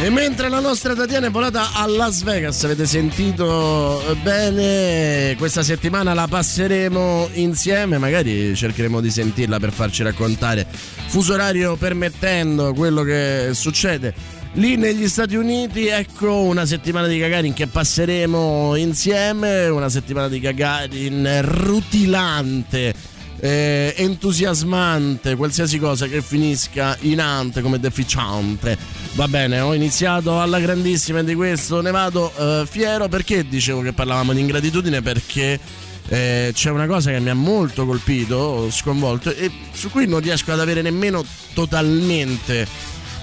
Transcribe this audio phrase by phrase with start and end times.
[0.00, 6.12] E mentre la nostra Tatiana è volata a Las Vegas, avete sentito bene, questa settimana
[6.12, 10.66] la passeremo insieme, magari cercheremo di sentirla per farci raccontare,
[11.06, 15.86] fuso orario permettendo, quello che succede lì negli Stati Uniti.
[15.86, 23.13] Ecco una settimana di Gagarin che passeremo insieme, una settimana di Gagarin rutilante.
[23.44, 28.74] Eh, entusiasmante, qualsiasi cosa che finisca in ante come deficiante.
[29.16, 33.82] Va bene, ho iniziato alla grandissima e di questo ne vado eh, fiero perché dicevo
[33.82, 35.60] che parlavamo di ingratitudine perché
[36.08, 40.50] eh, c'è una cosa che mi ha molto colpito, sconvolto e su cui non riesco
[40.50, 42.66] ad avere nemmeno totalmente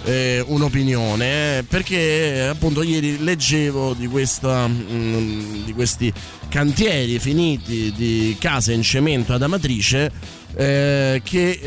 [0.03, 6.11] eh, un'opinione eh, perché appunto ieri leggevo di, questa, mh, di questi
[6.49, 10.11] cantieri finiti di case in cemento ad Amatrice
[10.55, 11.59] eh, che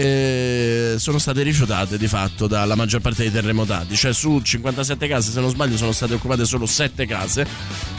[0.94, 5.30] eh, sono state rifiutate di fatto dalla maggior parte dei terremotati, cioè su 57 case
[5.30, 7.46] se non sbaglio sono state occupate solo 7 case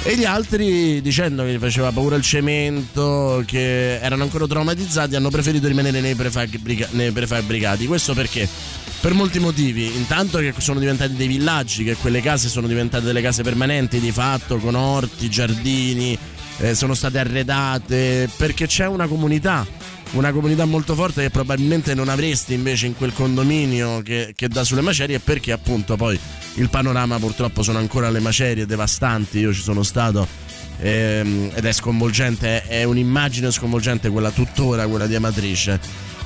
[0.04, 5.30] e gli altri dicendo che gli faceva paura il cemento, che erano ancora traumatizzati, hanno
[5.30, 7.88] preferito rimanere nei, prefabbrica- nei prefabbricati.
[7.88, 8.48] Questo perché?
[9.02, 13.22] Per molti motivi, intanto che sono diventati dei villaggi, che quelle case sono diventate delle
[13.22, 16.18] case permanenti di fatto, con orti, giardini,
[16.58, 19.66] eh, sono state arredate, perché c'è una comunità
[20.16, 24.64] una comunità molto forte che probabilmente non avresti invece in quel condominio che, che dà
[24.64, 26.20] sulle macerie perché appunto poi
[26.56, 29.40] il panorama purtroppo sono ancora le macerie devastanti.
[29.40, 30.28] Io ci sono stato
[30.80, 35.80] ehm, ed è sconvolgente è un'immagine sconvolgente quella tuttora quella di Amatrice.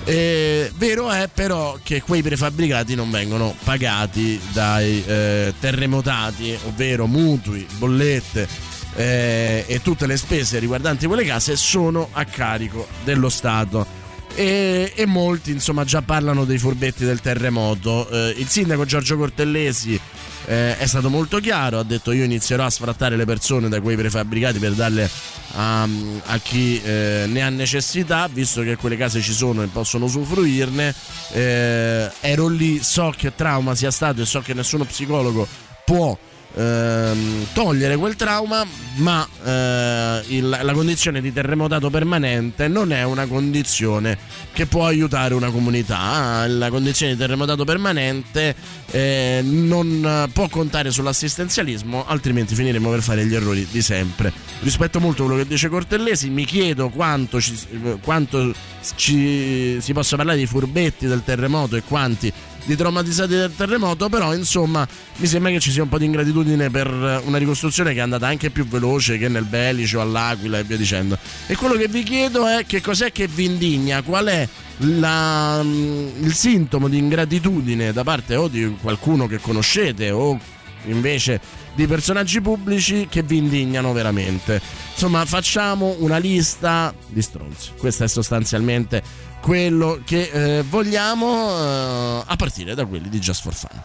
[0.05, 7.67] Eh, vero è però che quei prefabbricati non vengono pagati dai eh, terremotati ovvero mutui
[7.77, 8.68] bollette
[8.99, 13.97] eh, e tutte le spese riguardanti quelle case sono a carico dello Stato.
[14.35, 18.09] E, e molti insomma già parlano dei furbetti del terremoto.
[18.09, 19.99] Eh, il sindaco Giorgio Cortellesi
[20.45, 23.95] eh, è stato molto chiaro, ha detto io inizierò a sfrattare le persone da quei
[23.95, 25.09] prefabbricati per darle
[25.53, 30.05] a, a chi eh, ne ha necessità, visto che quelle case ci sono e possono
[30.05, 30.93] usufruirne.
[31.31, 35.47] Eh, ero lì, so che trauma sia stato e so che nessuno psicologo
[35.85, 36.17] può
[36.59, 38.65] ehm, togliere quel trauma,
[38.95, 44.17] ma eh, il, la condizione di terremotato permanente non è una condizione
[44.51, 46.45] che può aiutare una comunità.
[46.47, 48.55] La condizione di terremotato permanente
[48.91, 54.31] eh, non può contare sull'assistenzialismo, altrimenti finiremo per fare gli errori di sempre.
[54.61, 57.55] Rispetto molto quello che dice Cortellesi, mi chiedo quanto, ci,
[58.03, 58.53] quanto
[58.95, 62.31] ci, si possa parlare di furbetti del terremoto e quanti
[62.69, 66.69] di traumatizzati del terremoto, però insomma mi sembra che ci sia un po' di ingratitudine
[66.69, 66.87] per
[67.25, 70.77] una ricostruzione che è andata anche più veloce che nel Belice o all'Aquila e via
[70.77, 71.17] dicendo.
[71.47, 74.47] E quello che vi chiedo è che cos'è che vi indigna, qual è
[74.77, 80.39] la, il sintomo di ingratitudine da parte o di qualcuno che conoscete o
[80.85, 81.41] invece
[81.73, 84.61] di personaggi pubblici che vi indignano veramente.
[84.91, 87.71] Insomma, facciamo una lista di stronzi.
[87.77, 89.01] Questa è sostanzialmente
[89.41, 93.83] quello che eh, vogliamo eh, a partire da quelli di Just for Fun.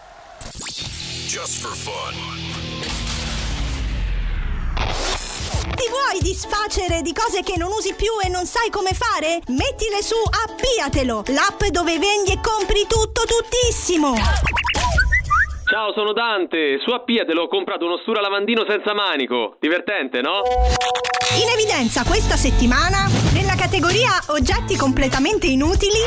[1.27, 2.13] Just for fun.
[5.75, 9.41] Ti vuoi disfacere di cose che non usi più e non sai come fare?
[9.47, 14.15] Mettile su Appiatelo, l'app dove vendi e compri tutto tuttissimo.
[15.67, 16.77] Ciao, sono Dante.
[16.85, 19.57] Su Appiatelo ho comprato uno stura lavandino senza manico.
[19.59, 20.43] Divertente, no?
[21.41, 25.97] In evidenza questa settimana, nella categoria oggetti completamente inutili,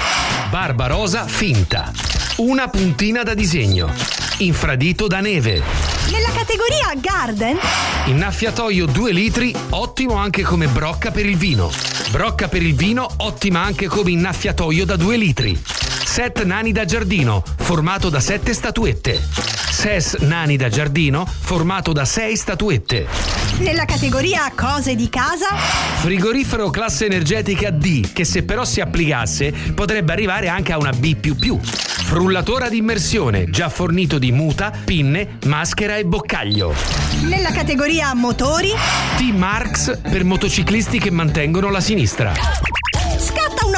[0.48, 1.90] Barbarosa finta.
[2.36, 3.92] Una puntina da disegno.
[4.38, 5.60] Infradito da neve.
[6.12, 7.58] nella categoria garden,
[8.06, 11.68] Innaffiatoio 2 litri, ottimo anche come brocca per il vino.
[12.10, 15.60] Brocca per il vino, ottima anche come innaffiatoio da 2 litri.
[16.10, 19.22] Set nani da giardino, formato da 7 statuette.
[19.70, 23.06] Ses nani da giardino, formato da 6 statuette.
[23.58, 25.54] nella categoria cose di casa,
[26.00, 31.16] Frigorifero classe energetica D, che se però si applicasse potrebbe arrivare anche a una B.
[31.60, 36.74] Frullatore ad immersione, già fornito di muta, pinne, maschera e boccaglio.
[37.24, 38.70] nella categoria motori,
[39.18, 42.32] T-Marks per motociclisti che mantengono la sinistra.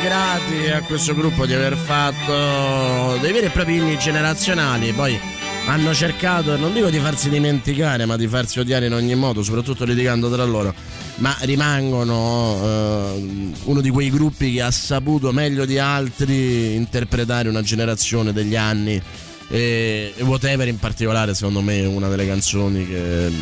[0.00, 4.92] Grati a questo gruppo di aver fatto dei veri e propri inni generazionali.
[4.92, 5.18] Poi
[5.66, 9.84] hanno cercato, non dico di farsi dimenticare, ma di farsi odiare in ogni modo, soprattutto
[9.84, 10.72] litigando tra loro.
[11.16, 17.62] Ma rimangono eh, uno di quei gruppi che ha saputo meglio di altri interpretare una
[17.62, 19.02] generazione degli anni.
[19.48, 23.32] E, e Whatever in particolare, secondo me, è una delle canzoni che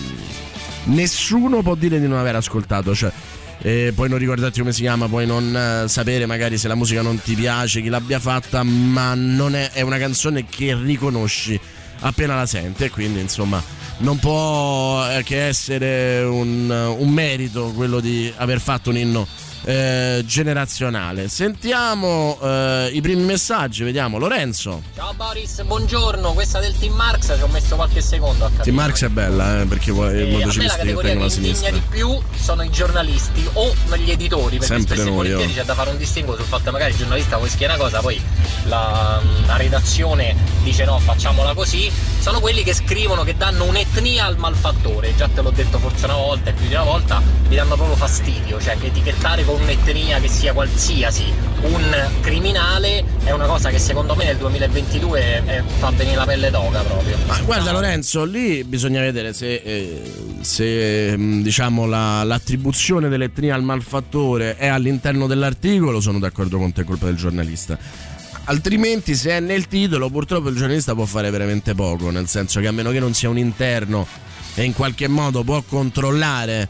[0.85, 2.95] nessuno può dire di non aver ascoltato.
[2.95, 3.13] Cioè,
[3.63, 7.01] eh, puoi non ricordarti come si chiama, puoi non eh, sapere magari se la musica
[7.01, 11.59] non ti piace, chi l'abbia fatta, ma è, è una canzone che riconosci
[12.01, 12.91] appena la sente.
[12.91, 13.63] Quindi, insomma,
[13.99, 19.27] non può eh, che essere un, un merito quello di aver fatto un inno
[19.65, 21.29] eh, generazionale.
[21.29, 24.19] Sentiamo eh, i primi messaggi, vediamo.
[24.19, 24.83] Lorenzo.
[24.95, 26.33] Ciao Boris, buongiorno.
[26.33, 28.65] Questa del Team Marx ci ho messo qualche secondo a capire.
[28.65, 31.71] Team Marx è bella, eh, perché Eh, la motociclista che tengono la sinistra.
[31.71, 35.55] di più sono i giornalisti o gli editori, perché Sempre spesso noi, volentieri oh.
[35.55, 38.01] c'è da fare un distinguo sul fatto che magari il giornalista vuoi scrivere una cosa,
[38.01, 38.21] poi
[38.65, 41.91] la, la redazione dice no, facciamola così.
[42.23, 45.13] Sono quelli che scrivono che danno un'etnia al malfattore.
[45.17, 47.97] Già te l'ho detto forse una volta e più di una volta, mi danno proprio
[47.97, 48.61] fastidio.
[48.61, 51.25] Cioè che etichettare con un'etnia che sia qualsiasi
[51.63, 56.51] un criminale è una cosa che secondo me nel 2022 eh, fa venire la pelle
[56.51, 57.17] d'oca proprio.
[57.27, 60.03] Ma guarda Lorenzo, lì bisogna vedere se, eh,
[60.43, 66.83] se, mh, diciamo la- l'attribuzione dell'etnia al malfattore è all'interno dell'articolo, sono d'accordo con te,
[66.83, 67.77] è colpa del giornalista.
[68.45, 72.67] Altrimenti se è nel titolo purtroppo il giornalista può fare veramente poco, nel senso che
[72.67, 74.07] a meno che non sia un interno
[74.55, 76.69] e in qualche modo può controllare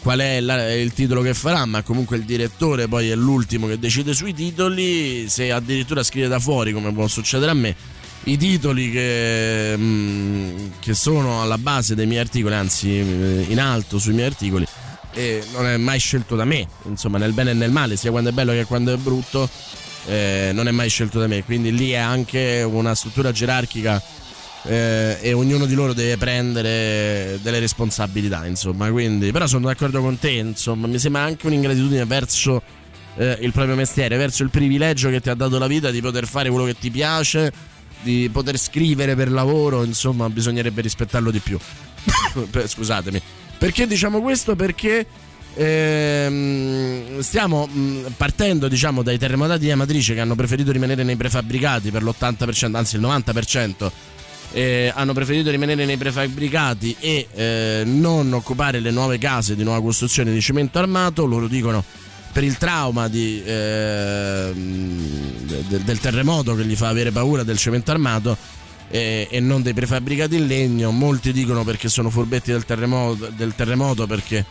[0.00, 4.12] qual è il titolo che farà, ma comunque il direttore poi è l'ultimo che decide
[4.12, 7.74] sui titoli, se addirittura scrive da fuori come può succedere a me,
[8.24, 13.98] i titoli che, mm, che sono alla base dei miei articoli, anzi eh, in alto
[13.98, 14.66] sui miei articoli,
[15.54, 18.32] non è mai scelto da me, insomma nel bene e nel male, sia quando è
[18.32, 19.48] bello che quando è brutto,
[20.06, 24.02] eh, non è mai scelto da me, quindi lì è anche una struttura gerarchica
[24.64, 30.18] eh, e ognuno di loro deve prendere delle responsabilità, insomma, quindi però sono d'accordo con
[30.18, 32.62] te, insomma, mi sembra anche un'ingratitudine verso
[33.16, 36.26] eh, il proprio mestiere, verso il privilegio che ti ha dato la vita di poter
[36.26, 37.52] fare quello che ti piace,
[38.02, 41.58] di poter scrivere per lavoro, insomma, bisognerebbe rispettarlo di più.
[42.66, 43.20] Scusatemi.
[43.58, 44.56] Perché diciamo questo?
[44.56, 45.06] Perché
[45.56, 51.90] ehm, stiamo mh, partendo diciamo dai terremotati di Amatrice che hanno preferito rimanere nei prefabbricati
[51.90, 53.90] per l'80%, anzi il 90%.
[54.52, 59.82] eh, hanno preferito rimanere nei prefabbricati e eh, non occupare le nuove case di nuova
[59.82, 61.26] costruzione di cemento armato.
[61.26, 61.82] Loro dicono
[62.32, 67.90] per il trauma di, ehm, de- del terremoto che gli fa avere paura del cemento
[67.90, 68.36] armato
[68.90, 70.90] eh, e non dei prefabbricati in legno.
[70.92, 74.44] Molti dicono perché sono furbetti del terremoto, del terremoto perché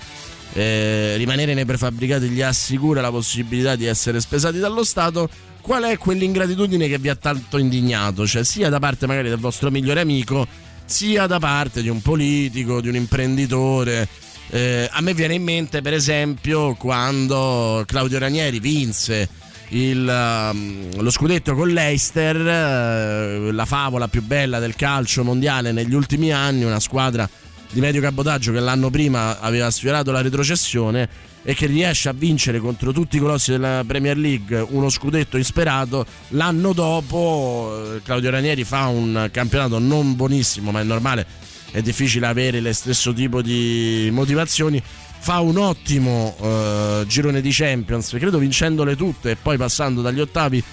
[0.53, 5.29] eh, rimanere nei prefabbricati gli assicura la possibilità di essere spesati dallo Stato.
[5.61, 8.27] Qual è quell'ingratitudine che vi ha tanto indignato?
[8.27, 10.45] Cioè, sia da parte magari del vostro migliore amico,
[10.85, 14.07] sia da parte di un politico, di un imprenditore.
[14.49, 19.27] Eh, a me viene in mente, per esempio, quando Claudio Ranieri vinse
[19.69, 25.95] il, um, lo scudetto con l'Eister, eh, la favola più bella del calcio mondiale negli
[25.95, 27.27] ultimi anni, una squadra
[27.73, 31.09] di medio cabotaggio che l'anno prima aveva sfiorato la retrocessione
[31.41, 36.05] e che riesce a vincere contro tutti i colossi della Premier League uno scudetto insperato.
[36.29, 41.25] L'anno dopo eh, Claudio Ranieri fa un campionato non buonissimo, ma è normale,
[41.71, 44.81] è difficile avere lo stesso tipo di motivazioni.
[45.19, 50.63] Fa un ottimo eh, girone di Champions, credo vincendole tutte e poi passando dagli ottavi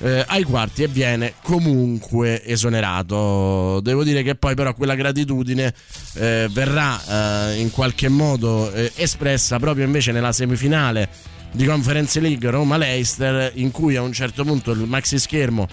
[0.00, 3.80] eh, ai quarti e viene comunque esonerato.
[3.80, 5.74] Devo dire che poi però quella gratitudine
[6.14, 11.08] eh, verrà eh, in qualche modo eh, espressa proprio invece nella semifinale
[11.52, 15.66] di Conference League Roma-Leicester in cui a un certo punto il maxi schermo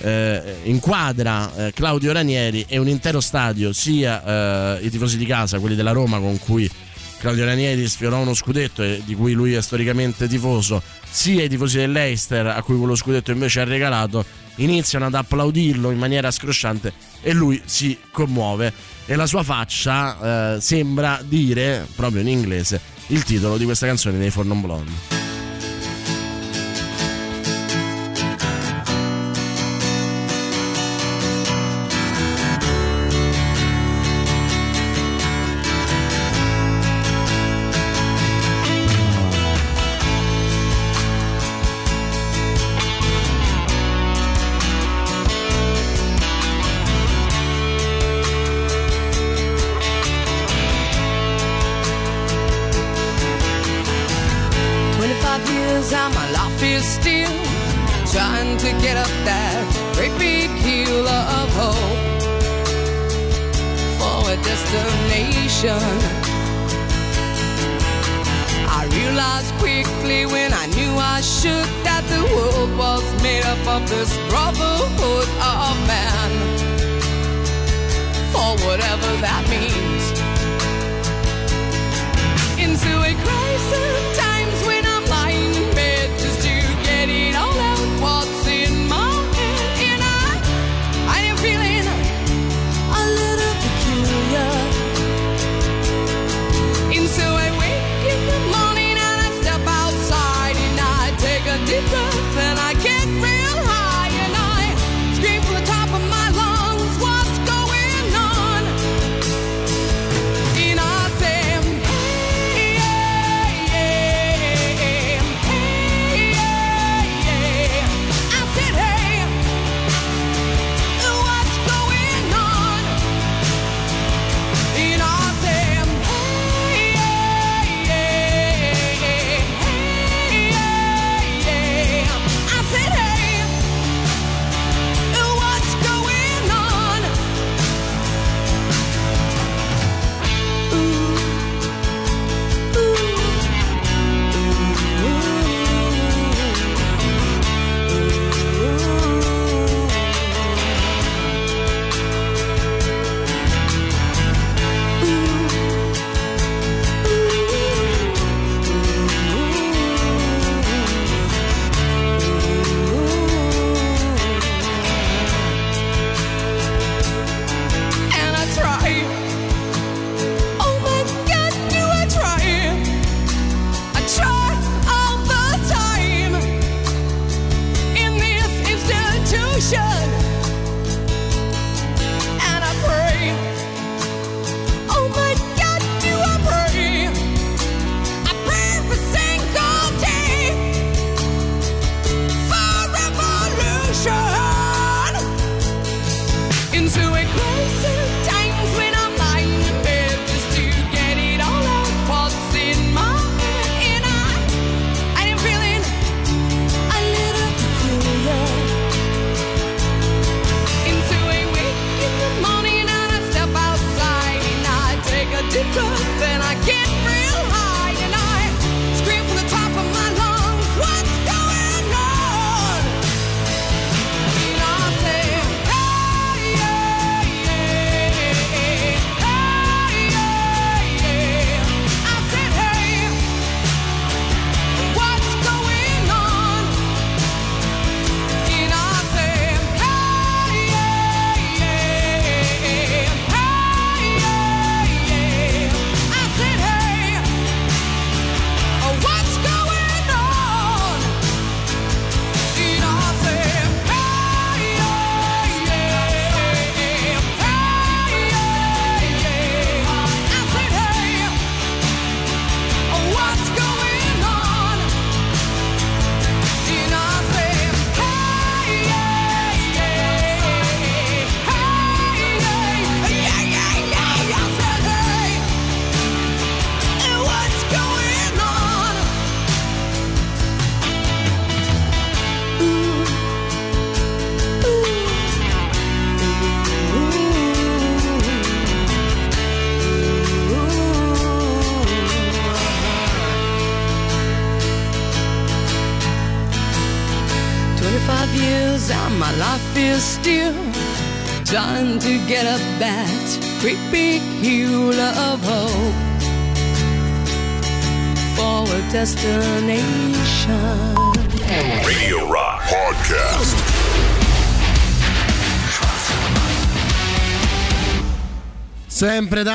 [0.00, 5.58] eh, inquadra eh, Claudio Ranieri e un intero stadio, sia eh, i tifosi di casa,
[5.58, 6.68] quelli della Roma con cui
[7.24, 11.78] Claudio Ranieri sfiorò uno scudetto e di cui lui è storicamente tifoso, sia i tifosi
[11.78, 14.22] dell'Eister a cui quello scudetto invece ha regalato,
[14.56, 18.70] iniziano ad applaudirlo in maniera scrosciante e lui si commuove.
[19.06, 24.18] E la sua faccia eh, sembra dire, proprio in inglese, il titolo di questa canzone
[24.18, 24.30] dei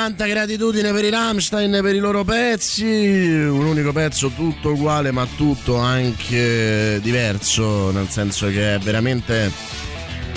[0.10, 5.28] tanta gratitudine per i Rammstein, per i loro pezzi, un unico pezzo tutto uguale ma
[5.36, 9.52] tutto anche diverso, nel senso che è veramente...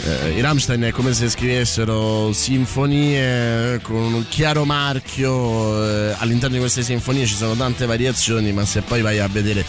[0.04, 6.60] Eh, I Rammstein è come se scrivessero sinfonie con un chiaro marchio, eh, all'interno di
[6.60, 9.64] queste sinfonie ci sono tante variazioni, ma se poi vai a vedere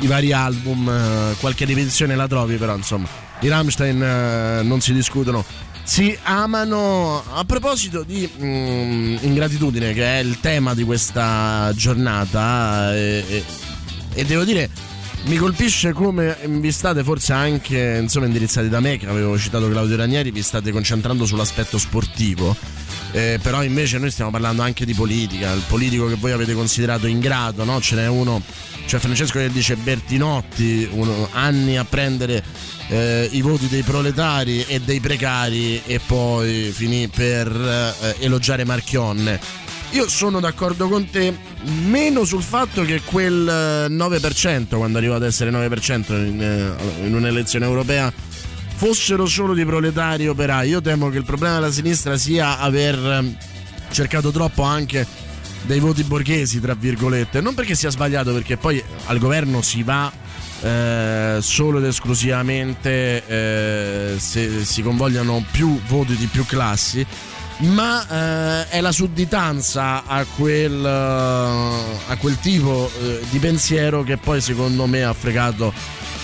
[0.00, 3.08] i vari album, eh, qualche ripetizione la trovi, però insomma
[3.40, 5.44] i Rammstein eh, non si discutono
[5.88, 7.24] si amano.
[7.32, 13.44] A proposito di mm, ingratitudine, che è il tema di questa giornata, e, e,
[14.12, 14.68] e devo dire
[15.24, 19.96] mi colpisce come vi state forse anche insomma, indirizzati da me che avevo citato Claudio
[19.96, 22.56] Ranieri vi state concentrando sull'aspetto sportivo
[23.12, 27.06] eh, però invece noi stiamo parlando anche di politica, il politico che voi avete considerato
[27.06, 27.80] ingrato, no?
[27.80, 28.42] Ce n'è uno,
[28.86, 32.44] cioè Francesco che dice Bertinotti, uno, anni a prendere
[32.88, 39.66] eh, i voti dei proletari e dei precari e poi finì per eh, elogiare Marchionne.
[39.92, 41.34] Io sono d'accordo con te,
[41.86, 47.14] meno sul fatto che quel eh, 9%, quando arriva ad essere 9% in, eh, in
[47.14, 48.12] un'elezione europea,
[48.78, 50.68] fossero solo di proletari operai.
[50.68, 53.36] Io temo che il problema della sinistra sia aver eh,
[53.90, 55.04] cercato troppo anche
[55.62, 57.40] dei voti borghesi, tra virgolette.
[57.40, 60.12] Non perché sia sbagliato, perché poi al governo si va
[60.60, 67.04] eh, solo ed esclusivamente eh, se si convogliano più voti di più classi
[67.58, 74.16] ma eh, è la sudditanza a quel, eh, a quel tipo eh, di pensiero che
[74.16, 75.72] poi secondo me ha fregato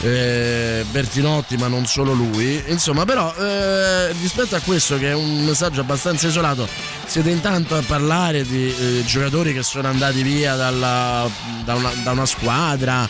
[0.05, 5.45] eh, Bertinotti ma non solo lui insomma però eh, rispetto a questo che è un
[5.45, 6.69] messaggio abbastanza isolato
[7.07, 11.29] siete intanto a parlare di eh, giocatori che sono andati via dalla-
[11.65, 13.09] da, una, da una squadra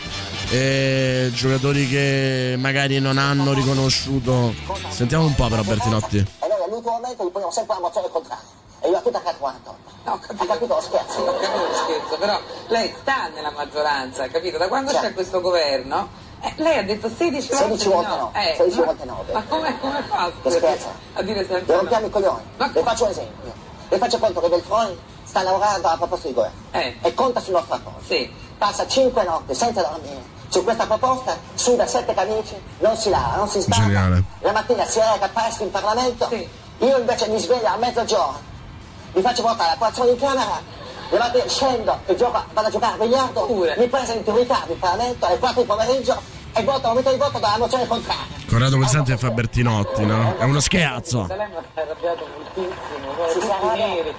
[0.49, 4.53] eh, giocatori che magari non hanno riconosciuto
[4.89, 8.43] sentiamo un po' però Bertinotti E noi all'ultimo momento gli poniamo sempre la mozione contraria.
[8.81, 10.43] E io a tutta 4 No, ho capito.
[10.43, 11.19] Ha capito lo scherzo?
[11.21, 14.59] Ho capito lo scherzo, però lei sta nella maggioranza, capito?
[14.59, 15.07] Da quando Certo.
[15.07, 16.07] c'è questo governo,
[16.45, 19.23] eh, lei ha detto 16 volte 16 volte no, Eh, 16 ma- volte no.
[19.31, 20.87] Ma come, come fa Che scusi, scherzo?
[21.13, 22.07] a dire Le sempre rompiamo no?
[22.07, 22.41] i coglioni.
[22.57, 23.53] Ma- Le faccio un esempio.
[23.89, 26.57] Le faccio conto che Beltroni sta lavorando alla proposta di governo.
[26.71, 26.97] Eh.
[27.01, 27.99] E conta sul nostro accordo.
[28.05, 28.31] Sì.
[28.57, 30.33] Passa 5 notti senza dormire.
[30.47, 34.09] Su questa proposta suda sette camici, non si lava, non si sbaglia.
[34.39, 36.27] La mattina si reca presto in Parlamento.
[36.29, 36.47] Sì.
[36.79, 38.39] Io invece mi sveglio a mezzogiorno.
[39.13, 40.73] Mi faccio portare la colazione in camera.
[41.09, 43.45] Mattina scendo e gioco, vado a giocare a biliardo.
[43.45, 43.75] Pure.
[43.77, 46.21] Mi presento in ritardo in Parlamento alle 4 di pomeriggio
[46.57, 48.23] e voto al momento di voto dalla mozione contraria.
[48.47, 50.37] Corrado Guzzanti fa Bertinotti no?
[50.37, 53.39] è uno scherzo Lei mi ha arrabbiato moltissimo, sono Si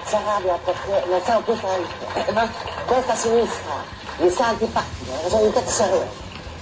[0.04, 1.54] si arrabbia perché non siamo più.
[1.54, 2.48] Eh, ma
[2.84, 3.74] Questa sinistra
[4.18, 6.10] mi sta antipatica, sono di testa serena.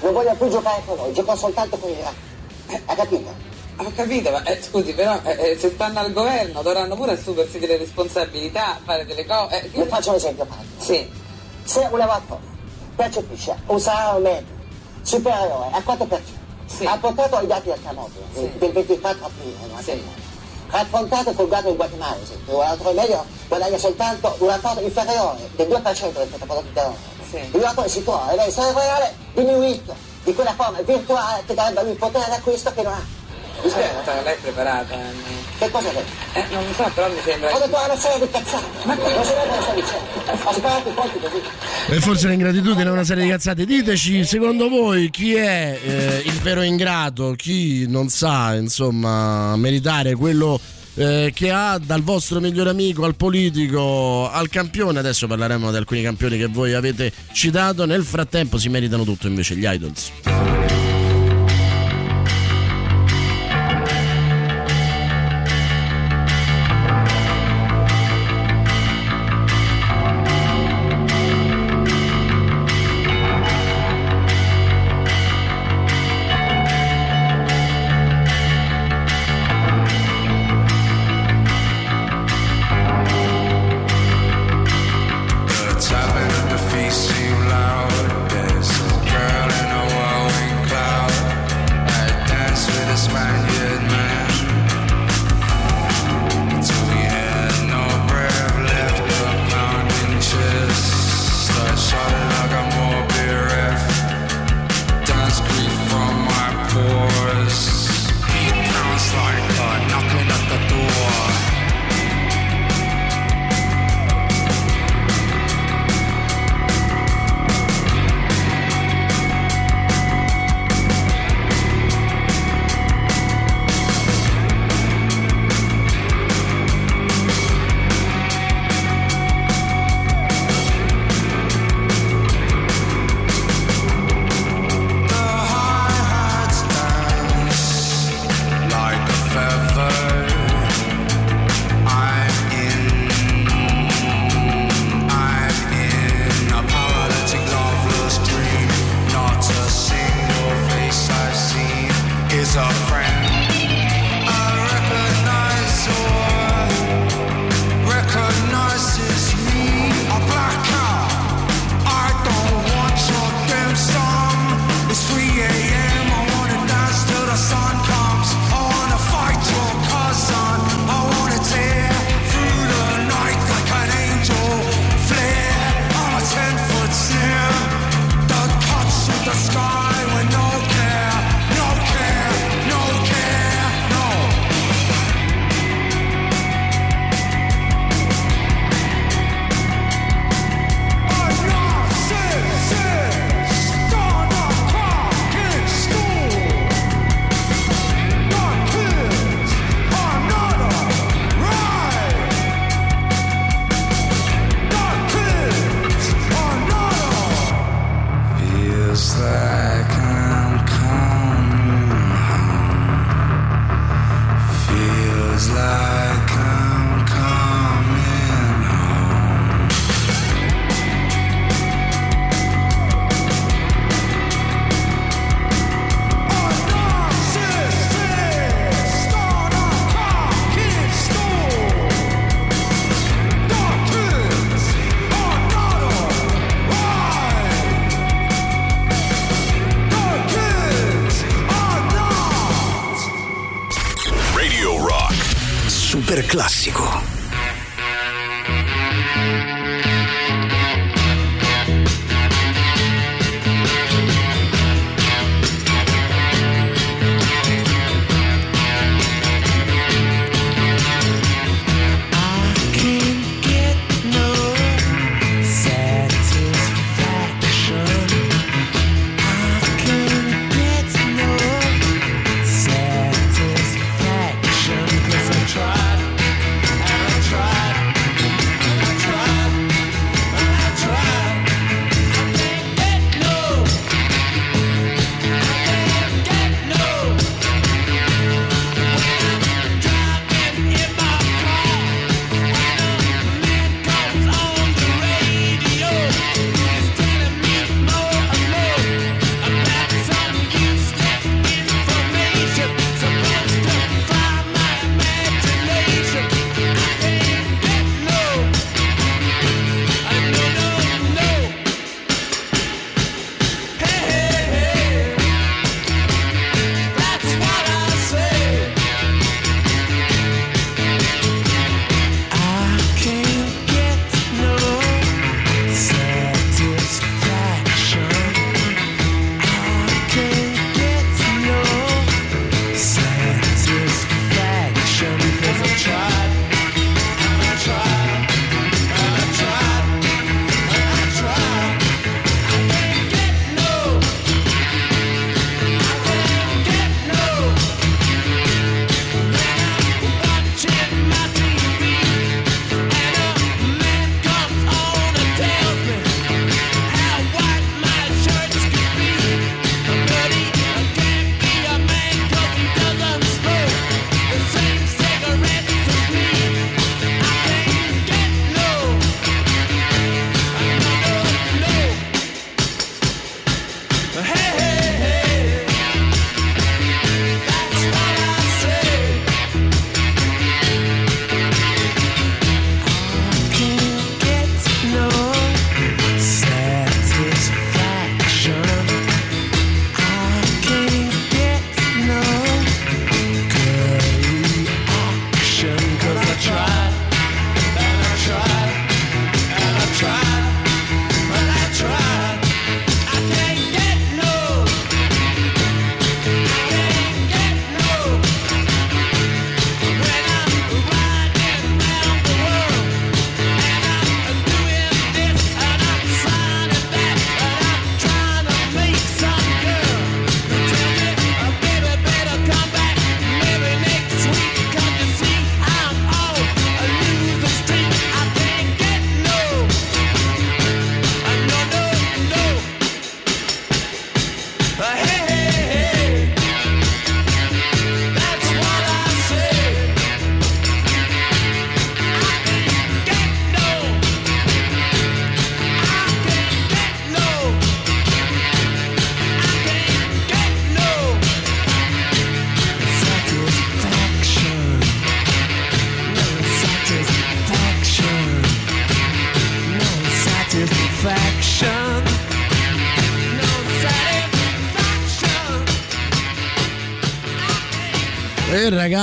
[0.00, 2.82] Non voglio più giocare con noi, gioco soltanto con i ragazzi.
[2.86, 3.52] Ha capito?
[3.76, 7.58] ho capito, ma eh, scusi, però eh, eh, se stanno al governo dovranno pure assumersi
[7.58, 9.62] delle responsabilità, fare delle cose.
[9.62, 10.82] Eh, Le faccio un esempio pratico.
[10.82, 11.10] Sì,
[11.64, 12.52] Se un lavoratore
[12.94, 14.53] percepisce un salario medio
[15.04, 16.20] superiore al 4%,
[16.66, 16.84] Sì.
[16.86, 18.50] ha portato i dati del Camotto Sì.
[18.58, 19.82] del 24 aprile?
[19.82, 20.02] Sì.
[20.70, 26.20] raffrontato col dato di Guatemala, un lavoratore medio guadagna soltanto un rapporto inferiore del 2%
[26.20, 26.96] rispetto al prodotto interno.
[27.30, 27.36] Sì.
[27.36, 31.82] Il lavoratore si trova a livello salariale reale diminuito di quella forma virtuale che darebbe
[31.84, 33.02] lui potere d'acquisto che non ha.
[33.62, 34.94] Lei è preparata.
[34.94, 35.32] eh.
[35.58, 36.12] Che cosa detto?
[36.38, 37.54] Eh, non lo so, però mi sembra...
[37.54, 40.42] Ho detto una serie di cazzate, ma non vede cosa sta dicendo.
[40.44, 41.42] Ho sparato i conti così.
[41.94, 46.38] e forse l'ingratitudine è una serie di cazzate diteci secondo voi chi è eh, il
[46.40, 50.58] vero ingrato chi non sa insomma meritare quello
[50.94, 56.02] eh, che ha dal vostro migliore amico al politico al campione adesso parleremo di alcuni
[56.02, 60.10] campioni che voi avete citato nel frattempo si meritano tutto invece gli idols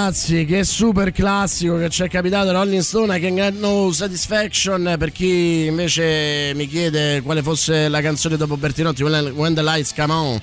[0.02, 4.96] ragazzi, che super classico che ci è capitato Rolling Stone, I Can Get No Satisfaction.
[4.98, 10.14] Per chi invece mi chiede quale fosse la canzone dopo Bertinotti, When the Lights Come
[10.14, 10.42] On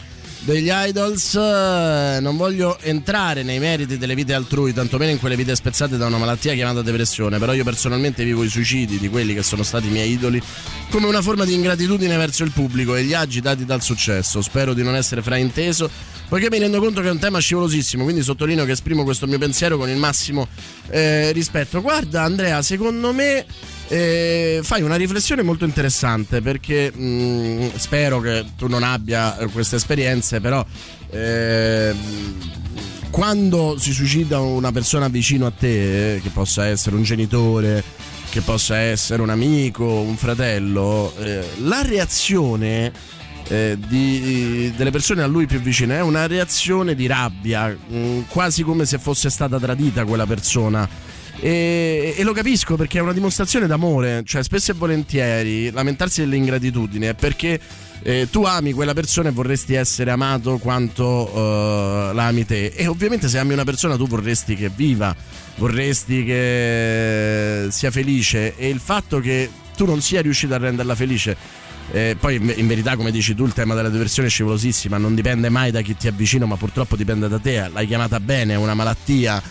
[0.52, 5.54] degli Idols, eh, non voglio entrare nei meriti delle vite altrui, tantomeno in quelle vite
[5.54, 9.42] spezzate da una malattia chiamata depressione, però io personalmente vivo i suicidi di quelli che
[9.42, 10.40] sono stati i miei idoli
[10.88, 14.40] come una forma di ingratitudine verso il pubblico e gli agi dati dal successo.
[14.40, 15.90] Spero di non essere frainteso,
[16.28, 19.38] poiché mi rendo conto che è un tema scivolosissimo, quindi sottolineo che esprimo questo mio
[19.38, 20.48] pensiero con il massimo
[20.88, 21.82] eh, rispetto.
[21.82, 23.44] Guarda Andrea, secondo me
[23.88, 29.77] eh, fai una riflessione molto interessante perché mh, spero che tu non abbia eh, queste
[29.77, 30.64] esperienze, però
[31.11, 31.96] ehm,
[33.11, 37.83] quando si suicida una persona vicino a te, eh, che possa essere un genitore,
[38.31, 42.92] che possa essere un amico, un fratello, eh, la reazione
[43.48, 48.62] eh, di- delle persone a lui più vicine è una reazione di rabbia, mh, quasi
[48.62, 50.87] come se fosse stata tradita quella persona.
[51.40, 57.11] E, e lo capisco perché è una dimostrazione d'amore, cioè spesso e volentieri lamentarsi dell'ingratitudine
[57.11, 57.61] è perché
[58.03, 62.72] eh, tu ami quella persona e vorresti essere amato quanto eh, la ami te.
[62.74, 65.14] E ovviamente se ami una persona tu vorresti che viva,
[65.57, 71.66] vorresti che sia felice e il fatto che tu non sia riuscito a renderla felice
[71.90, 75.48] eh, poi in verità, come dici tu, il tema della depressione è scivolosissima, non dipende
[75.48, 77.68] mai da chi ti è vicino, ma purtroppo dipende da te.
[77.72, 79.42] L'hai chiamata bene, è una malattia.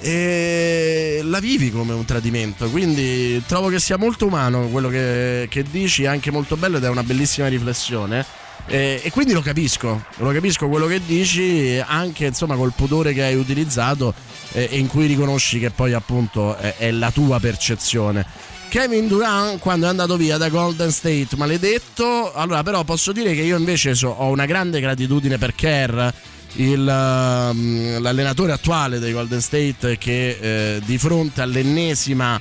[0.00, 2.68] E la vivi come un tradimento.
[2.70, 6.88] Quindi trovo che sia molto umano quello che, che dici, anche molto bello ed è
[6.88, 8.24] una bellissima riflessione.
[8.66, 13.22] E, e quindi lo capisco, lo capisco quello che dici, anche insomma col pudore che
[13.22, 14.12] hai utilizzato
[14.52, 18.26] eh, in cui riconosci che poi appunto è, è la tua percezione.
[18.68, 22.32] Kevin Durant quando è andato via da Golden State, maledetto.
[22.34, 26.08] Allora, però posso dire che io invece so- ho una grande gratitudine per Kerr,
[26.54, 32.40] il, ehm, l'allenatore attuale dei Golden State, che eh, di fronte all'ennesima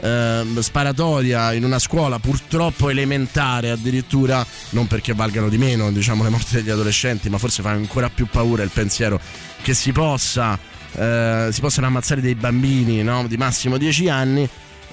[0.00, 6.30] ehm, sparatoria in una scuola purtroppo elementare addirittura, non perché valgano di meno diciamo le
[6.30, 9.20] morti degli adolescenti, ma forse fa ancora più paura il pensiero
[9.62, 13.26] che si possa eh, si possano ammazzare dei bambini no?
[13.26, 14.48] di massimo 10 anni.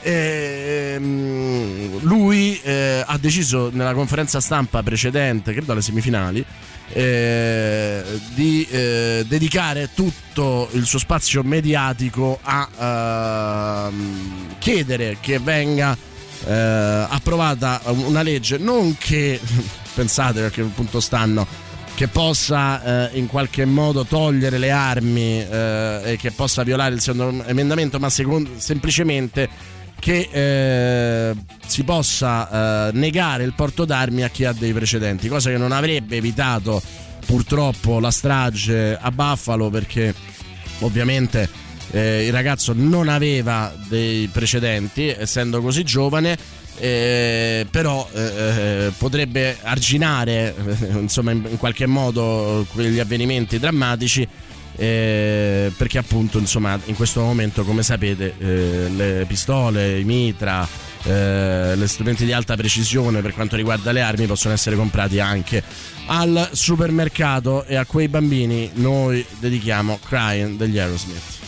[0.06, 6.44] Ehm, lui eh, ha deciso nella conferenza stampa precedente, credo alle semifinali,
[6.90, 15.98] eh, di eh, dedicare tutto il suo spazio mediatico a ehm, chiedere che venga
[16.46, 18.58] eh, approvata una legge.
[18.58, 19.40] Non che
[19.94, 26.02] pensate a che punto stanno che possa eh, in qualche modo togliere le armi eh,
[26.04, 29.48] e che possa violare il secondo emendamento ma secondo- semplicemente
[30.04, 31.34] che eh,
[31.66, 35.72] si possa eh, negare il porto d'armi a chi ha dei precedenti, cosa che non
[35.72, 36.82] avrebbe evitato
[37.26, 40.14] purtroppo la strage a Buffalo perché
[40.80, 41.50] ovviamente
[41.92, 46.38] eh, il ragazzo non aveva dei precedenti essendo così giovane
[46.80, 54.28] eh, però eh, eh, potrebbe arginare eh, insomma in, in qualche modo quegli avvenimenti drammatici
[54.76, 60.68] eh, perché appunto insomma in questo momento come sapete eh, le pistole, i mitra
[61.04, 65.64] eh, gli strumenti di alta precisione per quanto riguarda le armi possono essere comprati anche
[66.08, 71.43] al supermercato e a quei bambini noi dedichiamo Crying degli Aerosmith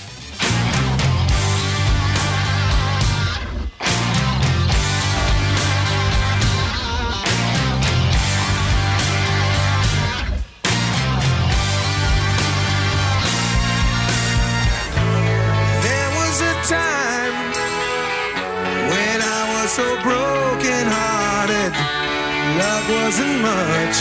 [23.46, 23.98] much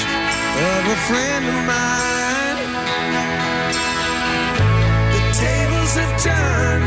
[0.69, 2.59] of a friend of mine.
[5.15, 6.85] The tables have turned,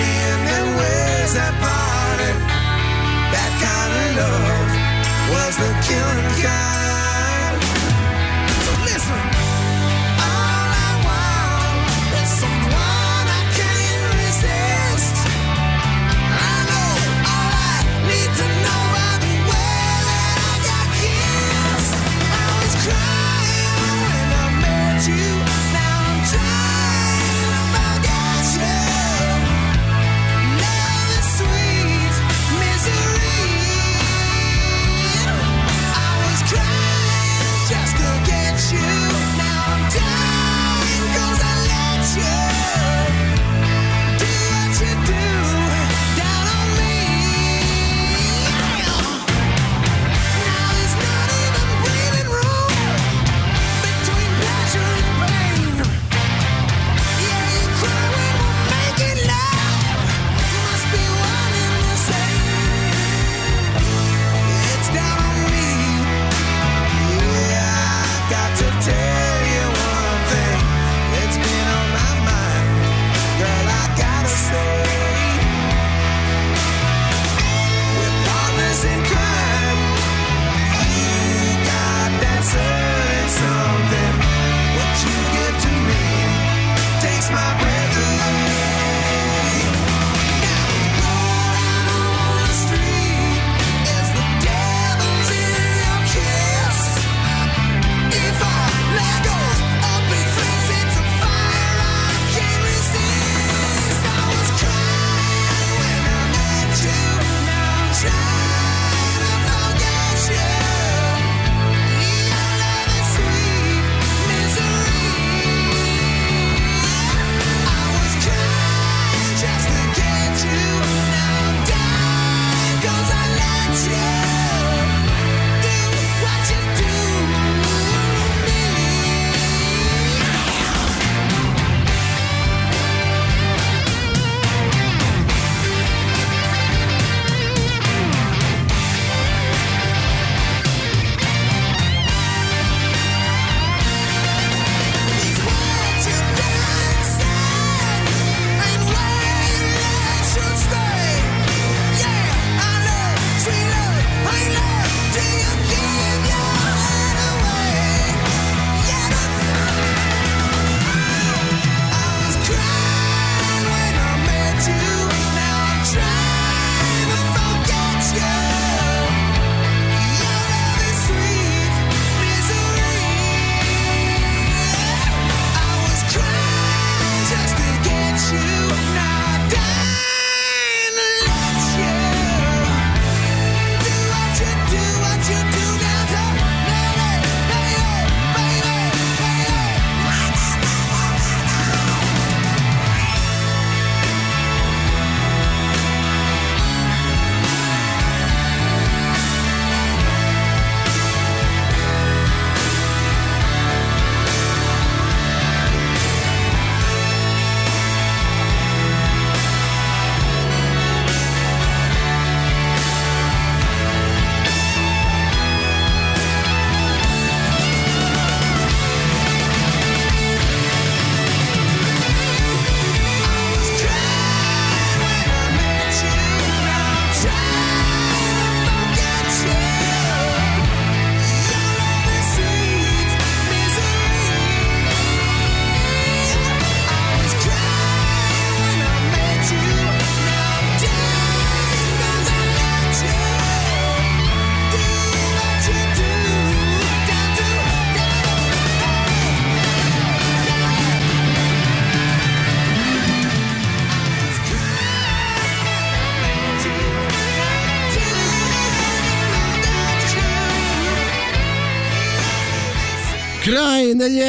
[0.00, 0.10] me
[0.56, 2.38] and ways that parted.
[3.34, 4.70] That kind of love
[5.32, 6.05] was the killing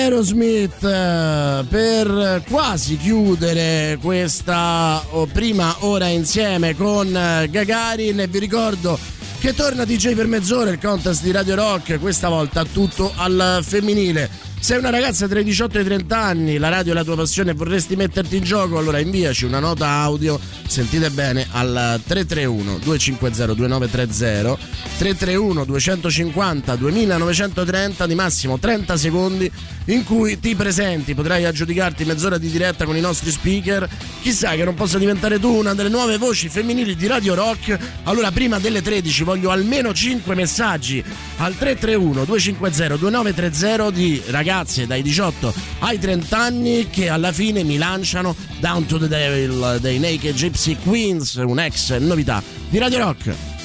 [0.07, 8.39] Aerosmith eh, per quasi chiudere questa oh, prima ora insieme con eh, Gagarin e vi
[8.39, 8.97] ricordo
[9.39, 14.46] che torna DJ per mezz'ora il contest di Radio Rock, questa volta tutto al femminile.
[14.59, 17.15] Sei una ragazza tra i 18 e i 30 anni, la radio è la tua
[17.15, 20.37] passione e vorresti metterti in gioco, allora inviaci una nota audio,
[20.67, 24.57] sentite bene, al 331 250 2930
[24.97, 29.51] 331 250 2930 di massimo 30 secondi
[29.85, 33.87] in cui ti presenti, potrai aggiudicarti mezz'ora di diretta con i nostri speaker,
[34.21, 38.31] chissà che non possa diventare tu una delle nuove voci femminili di Radio Rock, allora
[38.31, 41.01] prima delle 13 voglio almeno 5 messaggi
[41.37, 47.77] al 331 250 2930 di ragazze dai 18 ai 30 anni che alla fine mi
[47.77, 53.56] lanciano Down to the Devil dei Naked Gypsy Queens, un'ex novità di Radio Rock.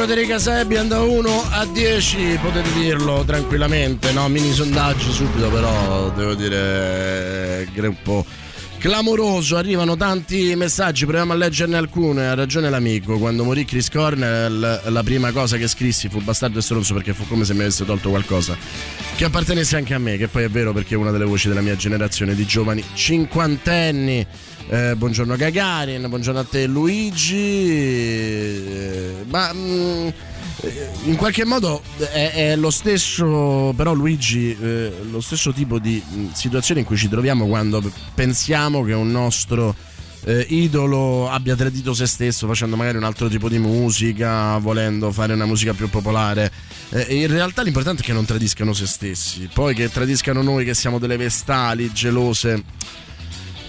[0.00, 2.38] Quanto ci fanno godere i Casebian da 1 a 10?
[2.42, 4.28] Potete dirlo tranquillamente, no?
[4.28, 8.24] Mini sondaggio subito, però devo dire gruppo
[8.78, 9.56] clamoroso.
[9.56, 12.28] Arrivano tanti messaggi, proviamo a leggerne alcune.
[12.28, 16.62] Ha ragione l'amico, quando morì Chris Cornell, la prima cosa che scrissi fu bastardo e
[16.62, 18.56] stronzo perché fu come se mi avesse tolto qualcosa
[19.16, 21.60] che appartenesse anche a me, che poi è vero perché è una delle voci della
[21.60, 24.26] mia generazione di giovani cinquantenni.
[24.68, 27.76] Eh, buongiorno Gagarin, buongiorno a te Luigi.
[28.66, 30.08] Eh, ma mm,
[30.60, 36.02] eh, in qualche modo è, è lo stesso, però Luigi, eh, lo stesso tipo di
[36.04, 37.82] mm, situazione in cui ci troviamo quando
[38.14, 39.74] pensiamo che un nostro
[40.24, 45.32] eh, idolo abbia tradito se stesso facendo magari un altro tipo di musica, volendo fare
[45.32, 46.50] una musica più popolare.
[46.90, 50.74] Eh, in realtà l'importante è che non tradiscano se stessi, poi che tradiscano noi che
[50.74, 52.62] siamo delle vestali gelose.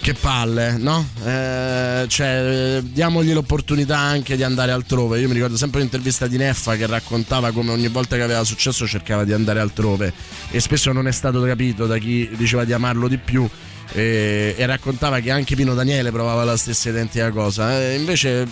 [0.02, 1.08] Che palle, no?
[1.24, 5.20] Eh, cioè, diamogli l'opportunità anche di andare altrove.
[5.20, 8.84] Io mi ricordo sempre un'intervista di Neffa che raccontava come ogni volta che aveva successo
[8.84, 10.12] cercava di andare altrove
[10.50, 13.48] e spesso non è stato capito da chi diceva di amarlo di più
[13.92, 17.80] e, e raccontava che anche Pino Daniele provava la stessa identica cosa.
[17.80, 18.44] Eh, invece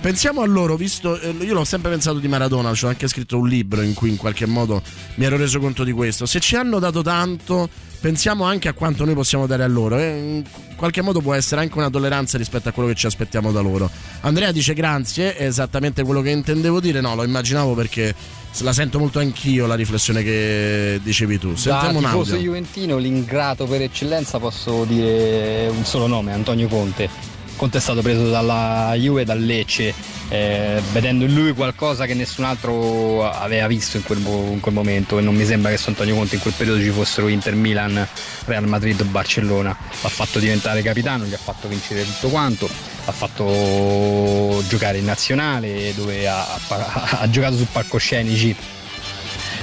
[0.00, 3.38] pensiamo a loro, visto eh, io l'ho sempre pensato di Maradona, ci ho anche scritto
[3.38, 4.82] un libro in cui in qualche modo
[5.14, 6.26] mi ero reso conto di questo.
[6.26, 7.68] Se ci hanno dato tanto,
[8.02, 9.96] pensiamo anche a quanto noi possiamo dare a loro.
[9.96, 10.18] eh.
[10.18, 10.44] In
[10.76, 13.88] qualche modo può essere anche una tolleranza rispetto a quello che ci aspettiamo da loro.
[14.22, 17.00] Andrea dice grazie, è esattamente quello che intendevo dire.
[17.00, 18.12] No, lo immaginavo perché
[18.58, 21.52] la sento molto anch'io la riflessione che dicevi tu.
[21.52, 27.31] Da Sentiamo un tifoso juventino, l'ingrato per eccellenza, posso dire un solo nome, Antonio Conte.
[27.62, 29.94] Conte è stato preso dalla Juve, dal Lecce,
[30.30, 35.16] eh, vedendo in lui qualcosa che nessun altro aveva visto in quel, in quel momento
[35.16, 38.04] e non mi sembra che su Antonio Conte in quel periodo ci fossero Inter Milan,
[38.46, 39.76] Real Madrid o Barcellona.
[40.02, 42.68] L'ha fatto diventare capitano, gli ha fatto vincere tutto quanto,
[43.04, 48.56] l'ha fatto giocare in nazionale dove ha, ha- ha giocato su palcoscenici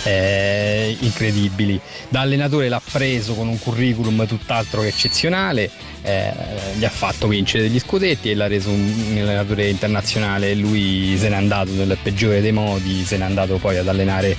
[0.03, 1.77] eh, incredibili.
[2.07, 5.69] Da allenatore l'ha preso con un curriculum tutt'altro che eccezionale,
[6.01, 6.33] eh,
[6.75, 10.53] gli ha fatto vincere degli scudetti e l'ha reso un, allenatore internazionale.
[10.55, 14.35] Lui se n'è andato nel peggiore dei modi, se n'è andato poi ad allenare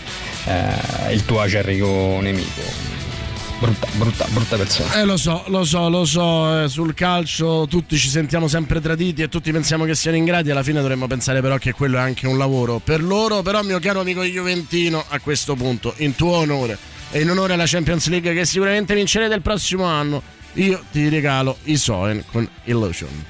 [0.47, 2.89] eh, il tuo acerrico nemico.
[3.61, 5.03] Brutta, brutta, brutta persona.
[5.03, 9.21] Eh lo so, lo so, lo so, eh, sul calcio tutti ci sentiamo sempre traditi
[9.21, 12.27] e tutti pensiamo che siano ingrati, alla fine dovremmo pensare però che quello è anche
[12.27, 16.79] un lavoro per loro, però mio caro amico Juventino, a questo punto, in tuo onore
[17.11, 20.23] e in onore alla Champions League che sicuramente vincerete il prossimo anno,
[20.55, 23.27] io ti regalo i Soen con Illusion.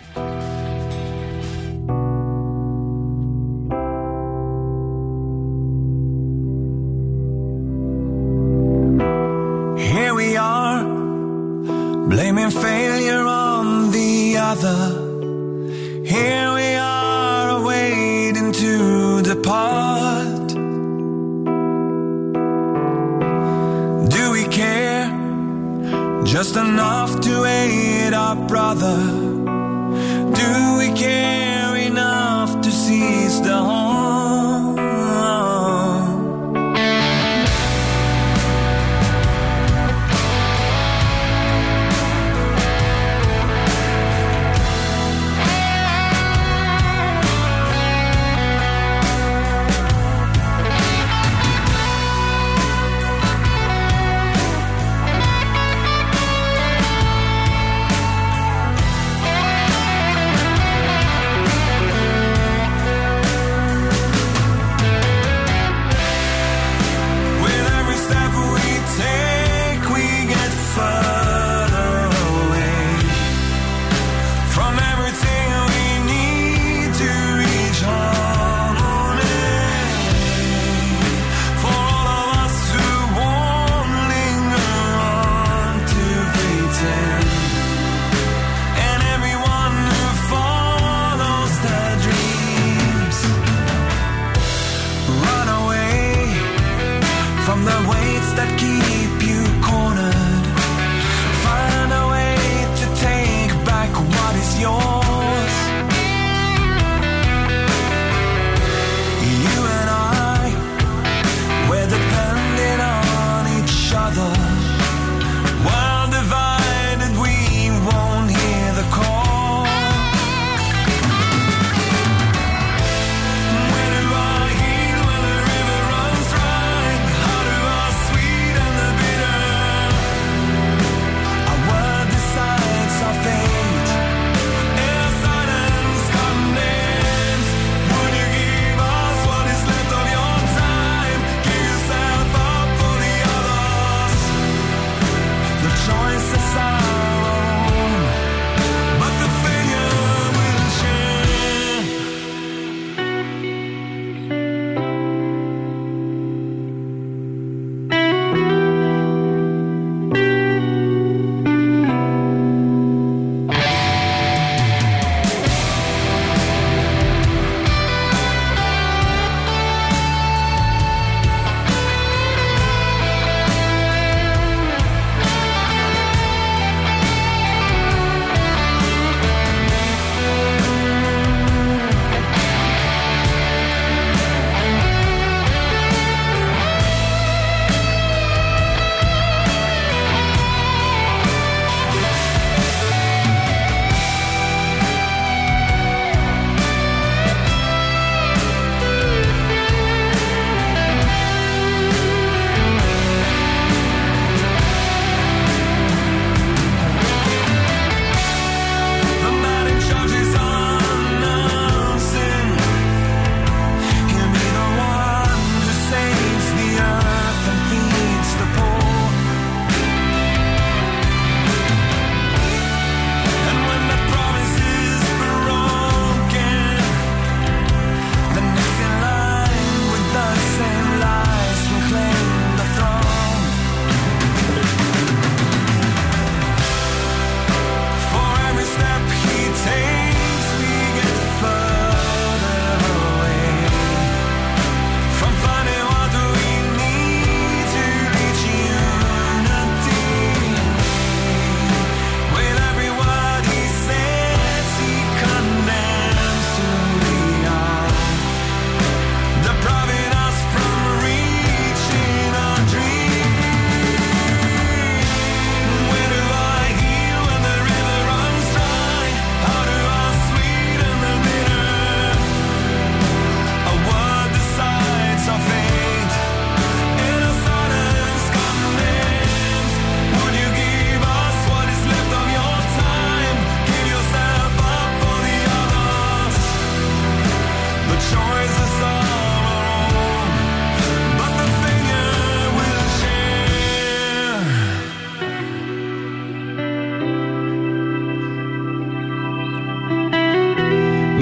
[9.77, 10.85] Here we are,
[12.09, 16.03] blaming failure on the other.
[16.05, 20.00] Here we are, waiting to depart.
[26.31, 28.97] Just enough to aid our brother?
[30.41, 34.00] Do we care enough to seize the home?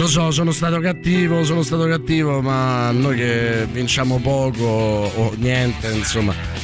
[0.09, 6.57] So, sono stato cattivo, sono stato cattivo, ma noi che vinciamo poco o niente, insomma.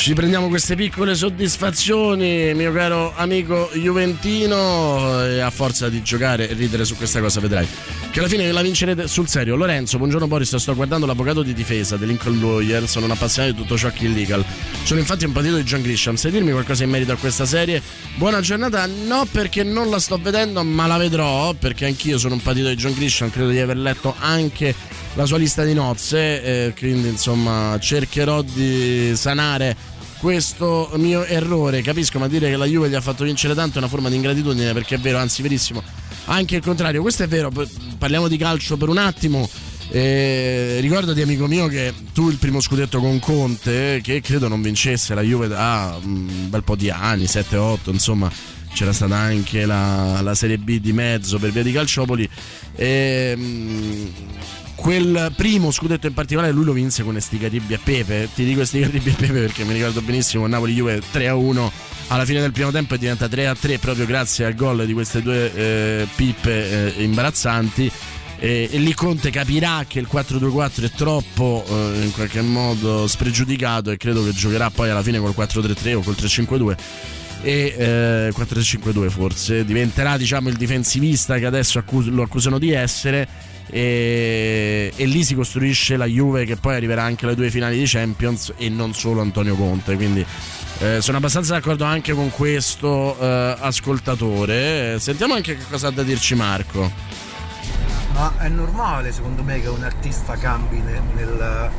[0.00, 6.54] Ci prendiamo queste piccole soddisfazioni, mio caro amico Juventino, e a forza di giocare e
[6.54, 7.68] ridere su questa cosa vedrai
[8.10, 9.56] che alla fine la vincerete sul serio.
[9.56, 13.60] Lorenzo, buongiorno Boris, sto guardando l'avvocato di difesa del Lincoln Lawyer, sono un appassionato di
[13.60, 14.42] tutto ciò che è illegal.
[14.84, 17.82] Sono infatti un partito di John Grisham, sai dirmi qualcosa in merito a questa serie?
[18.14, 22.42] Buona giornata, no perché non la sto vedendo, ma la vedrò, perché anch'io sono un
[22.42, 24.74] partito di John Grisham, credo di aver letto anche
[25.14, 29.76] la sua lista di nozze, eh, quindi insomma cercherò di sanare
[30.18, 31.82] questo mio errore.
[31.82, 34.16] Capisco, ma dire che la Juve gli ha fatto vincere tanto è una forma di
[34.16, 35.82] ingratitudine perché è vero, anzi verissimo.
[36.26, 37.50] Anche il contrario, questo è vero,
[37.98, 39.48] parliamo di calcio per un attimo.
[39.92, 45.16] Eh, ricordati amico mio che tu il primo scudetto con Conte che credo non vincesse
[45.16, 48.30] la Juve da un bel po' di anni 7-8 insomma
[48.72, 52.30] c'era stata anche la, la Serie B di mezzo per via di Calciopoli
[52.76, 54.10] Ehm,
[54.80, 58.30] quel primo scudetto in particolare lui lo vinse con Estigaribbi e Pepe.
[58.34, 61.70] Ti dico Estigaribbi e Pepe perché mi ricordo benissimo Napoli Juve 3-1
[62.06, 65.54] alla fine del primo tempo e diventa 3-3 proprio grazie al gol di queste due
[65.54, 67.92] eh, pippe eh, imbarazzanti.
[68.38, 73.90] E, e lì Conte capirà che il 4-2-4 è troppo eh, in qualche modo spregiudicato
[73.90, 76.76] e credo che giocherà poi alla fine col 4-3-3 o col 3-5-2
[77.42, 83.28] e eh, 4-3-5-2 forse diventerà diciamo il difensivista che adesso accus- lo accusano di essere
[83.70, 87.84] e, e lì si costruisce la Juve che poi arriverà anche alle due finali di
[87.86, 89.94] Champions e non solo Antonio Conte.
[89.94, 90.24] Quindi
[90.80, 94.98] eh, sono abbastanza d'accordo anche con questo eh, ascoltatore.
[94.98, 96.90] Sentiamo anche che cosa ha da dirci Marco.
[98.14, 101.70] Ma è normale secondo me che un artista cambi nel, nel-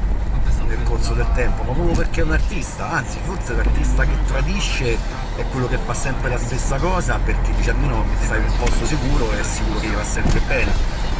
[0.67, 4.97] nel corso del tempo, ma proprio perché è un artista, anzi forse l'artista che tradisce
[5.35, 8.85] è quello che fa sempre la stessa cosa perché dice almeno stai in un posto
[8.85, 10.71] sicuro e è sicuro che gli va sempre bene.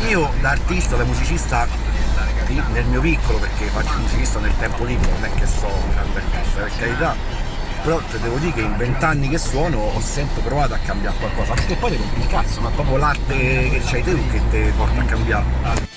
[0.07, 1.67] Io da artista, da musicista,
[2.73, 6.19] nel mio piccolo, perché faccio musicista nel tempo libero, non è che so un grande
[6.19, 7.15] artista per carità,
[7.83, 11.53] però te devo dire che in vent'anni che suono ho sempre provato a cambiare qualcosa,
[11.53, 15.05] perché poi rompi il cazzo, ma proprio l'arte che c'hai te che ti porta a
[15.05, 15.89] cambiare.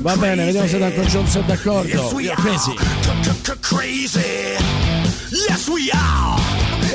[0.00, 2.40] Va bene vediamo se Danko Jones è d'accordo Yes, we are.
[2.40, 2.74] Crazy
[3.60, 4.56] Crazy.
[5.30, 6.38] Yes, we are.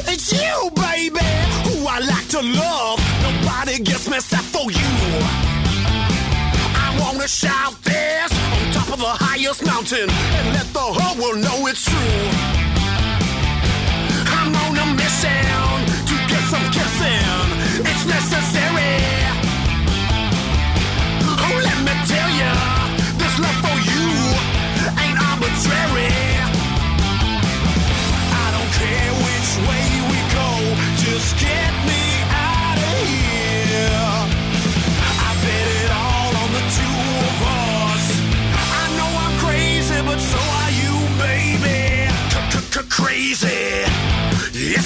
[0.07, 1.19] It's you, baby,
[1.65, 2.99] who I like to love.
[3.21, 4.89] Nobody gets me except for you.
[6.85, 11.39] I wanna shout this on top of the highest mountain and let the whole world
[11.43, 12.29] know it's true.
[14.37, 15.45] I'm on a mission
[16.09, 17.85] to get some kissing.
[17.85, 18.68] It's necessary.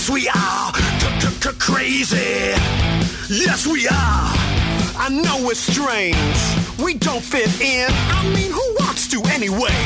[0.04, 0.72] Yes, we are.
[1.60, 2.52] Crazy.
[3.30, 4.34] Yes, we are.
[5.00, 6.18] I know it's strange.
[6.78, 7.88] We don't fit in.
[7.90, 9.80] I mean, who wants to anyway?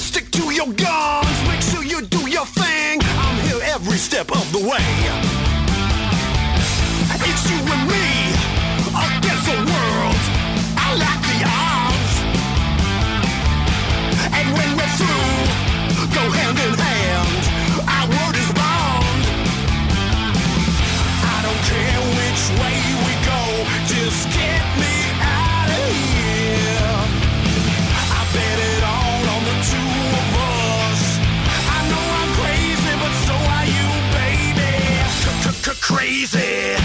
[0.00, 1.46] Stick to your guns.
[1.46, 2.98] Make sure you do your thing.
[3.04, 4.82] I'm here every step of the way.
[7.22, 8.31] It's you and me
[35.94, 36.76] Crazy.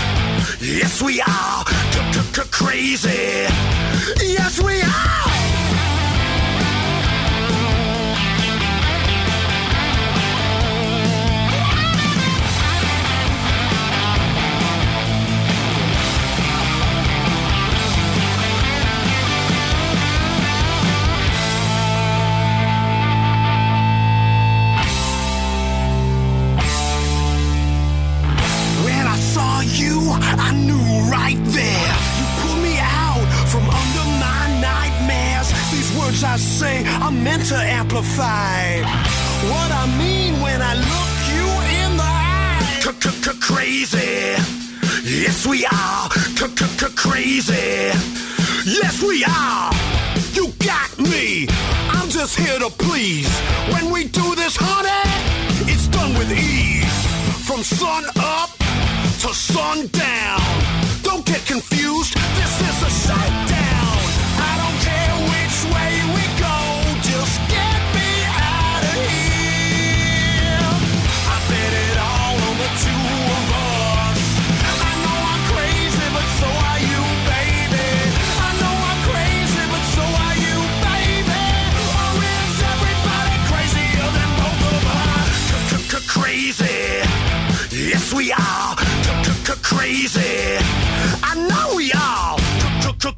[0.60, 1.64] Yes, we are.
[2.52, 3.97] Crazy.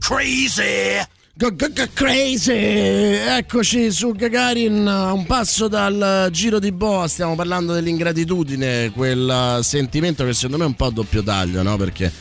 [0.09, 0.99] Crazy.
[1.93, 2.51] Crazy!
[2.51, 10.33] Eccoci su Gagarin, un passo dal giro di boa, stiamo parlando dell'ingratitudine, quel sentimento che
[10.33, 11.77] secondo me è un po' a doppio taglio, no?
[11.77, 12.11] Perché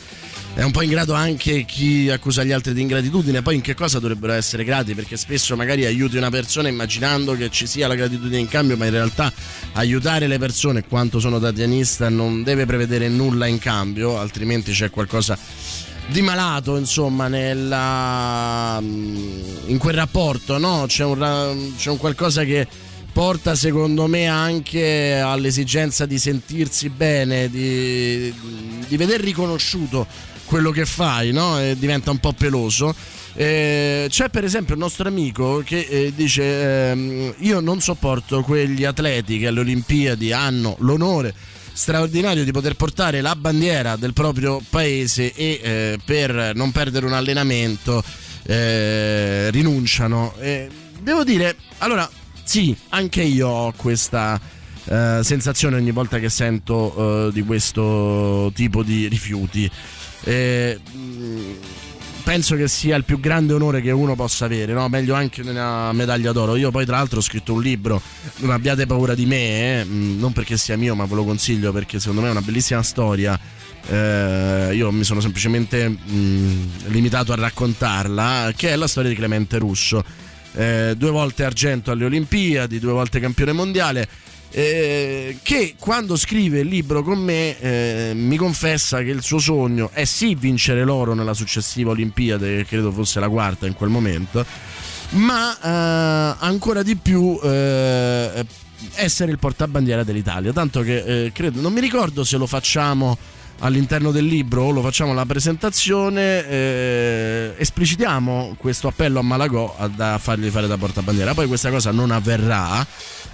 [0.53, 3.97] è un po' ingrato anche chi accusa gli altri di ingratitudine, poi in che cosa
[3.97, 4.93] dovrebbero essere grati?
[4.93, 8.85] Perché spesso magari aiuti una persona immaginando che ci sia la gratitudine in cambio, ma
[8.85, 9.33] in realtà
[9.73, 15.35] aiutare le persone, quanto sono tatianista, non deve prevedere nulla in cambio, altrimenti c'è qualcosa
[16.11, 20.85] di malato, insomma, nella, in quel rapporto, no?
[20.87, 22.67] C'è un, c'è un qualcosa che
[23.11, 28.33] porta secondo me anche all'esigenza di sentirsi bene, di,
[28.87, 30.07] di veder riconosciuto
[30.45, 31.59] quello che fai, no?
[31.59, 32.93] E diventa un po' peloso.
[33.35, 38.83] Eh, c'è per esempio un nostro amico che eh, dice ehm, io non sopporto quegli
[38.83, 41.33] atleti che alle Olimpiadi hanno l'onore
[41.71, 47.13] straordinario di poter portare la bandiera del proprio paese e eh, per non perdere un
[47.13, 48.03] allenamento
[48.43, 50.33] eh, rinunciano.
[50.39, 50.69] Eh,
[51.01, 52.09] devo dire, allora
[52.43, 54.39] sì, anche io ho questa
[54.85, 59.69] eh, sensazione ogni volta che sento eh, di questo tipo di rifiuti.
[60.23, 60.79] Eh,
[62.29, 64.87] penso che sia il più grande onore che uno possa avere, no?
[64.87, 66.55] meglio anche una medaglia d'oro.
[66.57, 67.99] Io poi tra l'altro ho scritto un libro,
[68.35, 71.71] non abbiate paura di me, eh, mh, non perché sia mio, ma ve lo consiglio
[71.71, 73.39] perché secondo me è una bellissima storia.
[73.87, 79.57] Eh, io mi sono semplicemente mh, limitato a raccontarla, che è la storia di Clemente
[79.57, 80.03] Russo.
[80.53, 84.07] Eh, due volte argento alle Olimpiadi, due volte campione mondiale.
[84.51, 89.91] Eh, che quando scrive il libro con me eh, mi confessa che il suo sogno
[89.93, 94.45] è sì vincere l'oro nella successiva Olimpiade, che credo fosse la quarta in quel momento,
[95.11, 98.45] ma eh, ancora di più eh,
[98.95, 100.51] essere il portabandiera dell'Italia.
[100.51, 103.17] Tanto che eh, credo, non mi ricordo se lo facciamo
[103.59, 109.87] all'interno del libro o lo facciamo alla presentazione, eh, esplicitiamo questo appello a Malagò a,
[109.87, 111.33] da fargli fare da portabandiera.
[111.33, 112.85] Poi questa cosa non avverrà.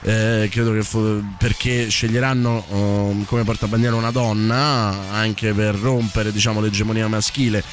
[0.06, 6.62] Eh, credo che fu- perché sceglieranno oh, come portabandiera una donna anche per rompere diciamo
[6.62, 7.64] l'egemonia maschile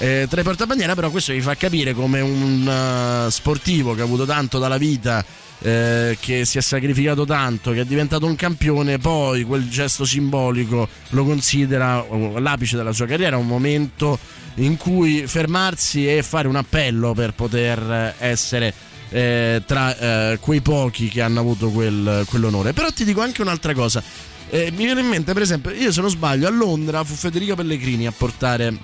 [0.00, 4.04] eh, tra i portabandiera, però questo vi fa capire come un eh, sportivo che ha
[4.04, 5.24] avuto tanto dalla vita,
[5.60, 10.88] eh, che si è sacrificato tanto, che è diventato un campione, poi quel gesto simbolico
[11.08, 12.04] lo considera
[12.38, 14.18] l'apice della sua carriera, un momento
[14.56, 18.72] in cui fermarsi e fare un appello per poter essere
[19.10, 19.96] eh, tra
[20.32, 22.72] eh, quei pochi che hanno avuto quel- quell'onore.
[22.72, 24.02] Però ti dico anche un'altra cosa.
[24.50, 27.54] Eh, mi viene in mente, per esempio, io se non sbaglio, a Londra fu Federico
[27.54, 28.76] Pellegrini a portare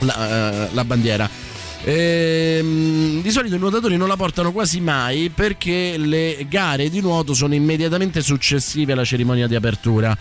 [0.00, 1.28] la, eh, la bandiera.
[1.86, 7.34] Ehm, di solito i nuotatori non la portano quasi mai perché le gare di nuoto
[7.34, 10.16] sono immediatamente successive alla cerimonia di apertura.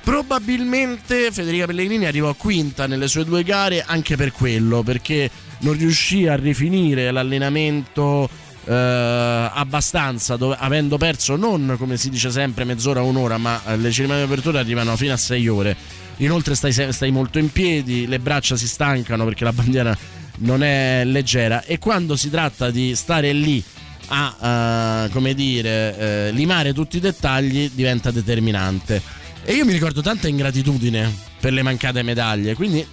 [0.00, 5.28] Probabilmente Federica Pellegrini arrivò quinta nelle sue due gare anche per quello, perché
[5.60, 8.28] non riuscì a rifinire l'allenamento
[8.68, 13.90] eh, abbastanza, dove- avendo perso non come si dice sempre mezz'ora un'ora, ma eh, le
[13.90, 15.74] cerimonie di apertura arrivano fino a sei ore.
[16.18, 19.96] Inoltre stai, stai molto in piedi, le braccia si stancano perché la bandiera
[20.40, 23.62] non è leggera e quando si tratta di stare lì
[24.08, 29.00] a eh, come dire eh, limare tutti i dettagli diventa determinante.
[29.44, 31.10] E io mi ricordo tanta ingratitudine
[31.40, 32.86] per le mancate medaglie, quindi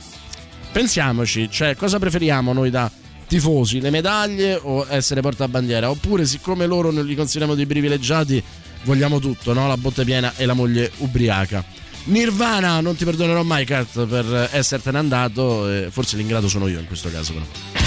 [0.72, 2.90] pensiamoci, cioè cosa preferiamo noi da
[3.28, 5.90] tifosi, le medaglie o essere portabandiera?
[5.90, 8.42] Oppure siccome loro non li consideriamo dei privilegiati,
[8.84, 9.68] vogliamo tutto, no?
[9.68, 11.64] La botte piena e la moglie ubriaca.
[12.06, 15.68] Nirvana, non ti perdonerò mai, Kat, per essertene andato.
[15.90, 17.85] Forse l'ingrato sono io in questo caso, però.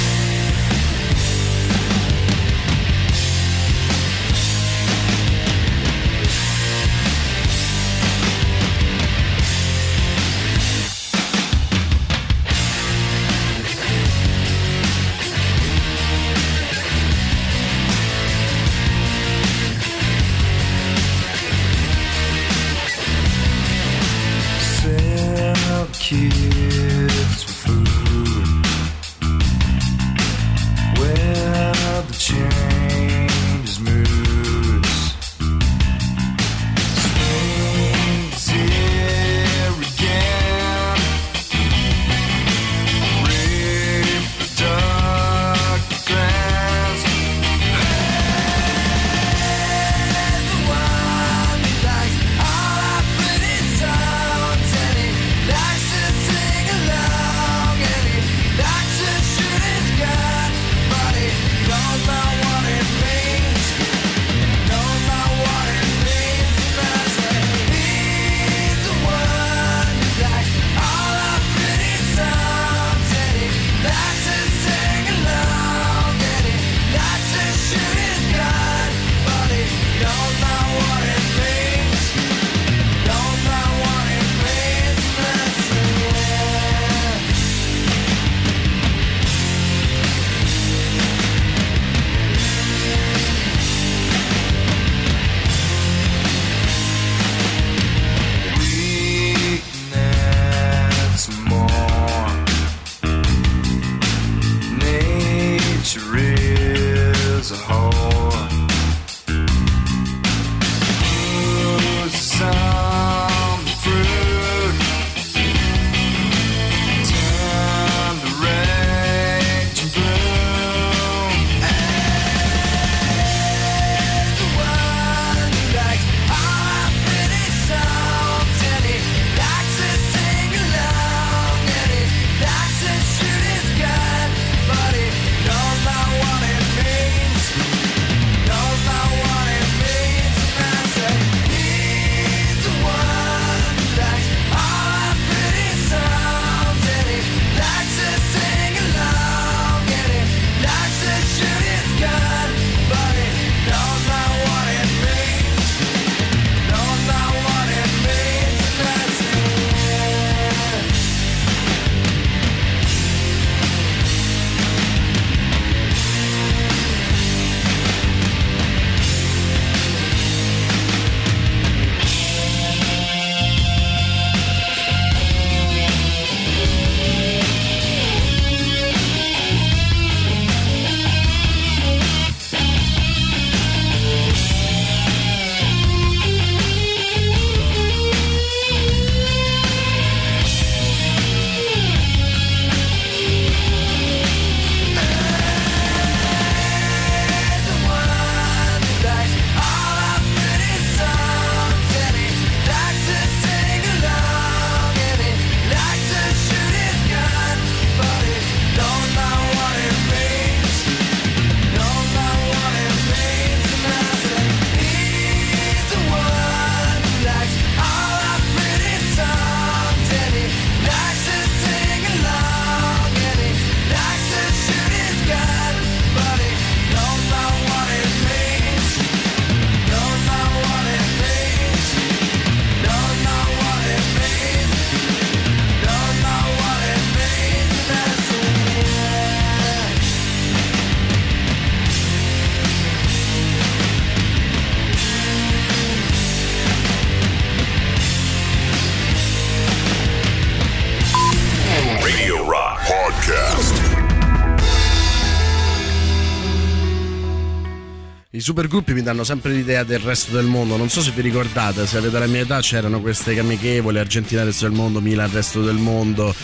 [258.48, 260.78] Supergruppi mi danno sempre l'idea del resto del mondo.
[260.78, 264.66] Non so se vi ricordate, se avete la mia età c'erano queste amichevoli, Argentina resto
[264.66, 266.34] del mondo, Milan resto del mondo,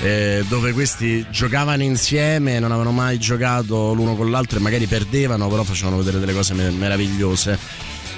[0.00, 5.48] eh, dove questi giocavano insieme, non avevano mai giocato l'uno con l'altro e magari perdevano,
[5.48, 7.56] però facevano vedere delle cose me- meravigliose.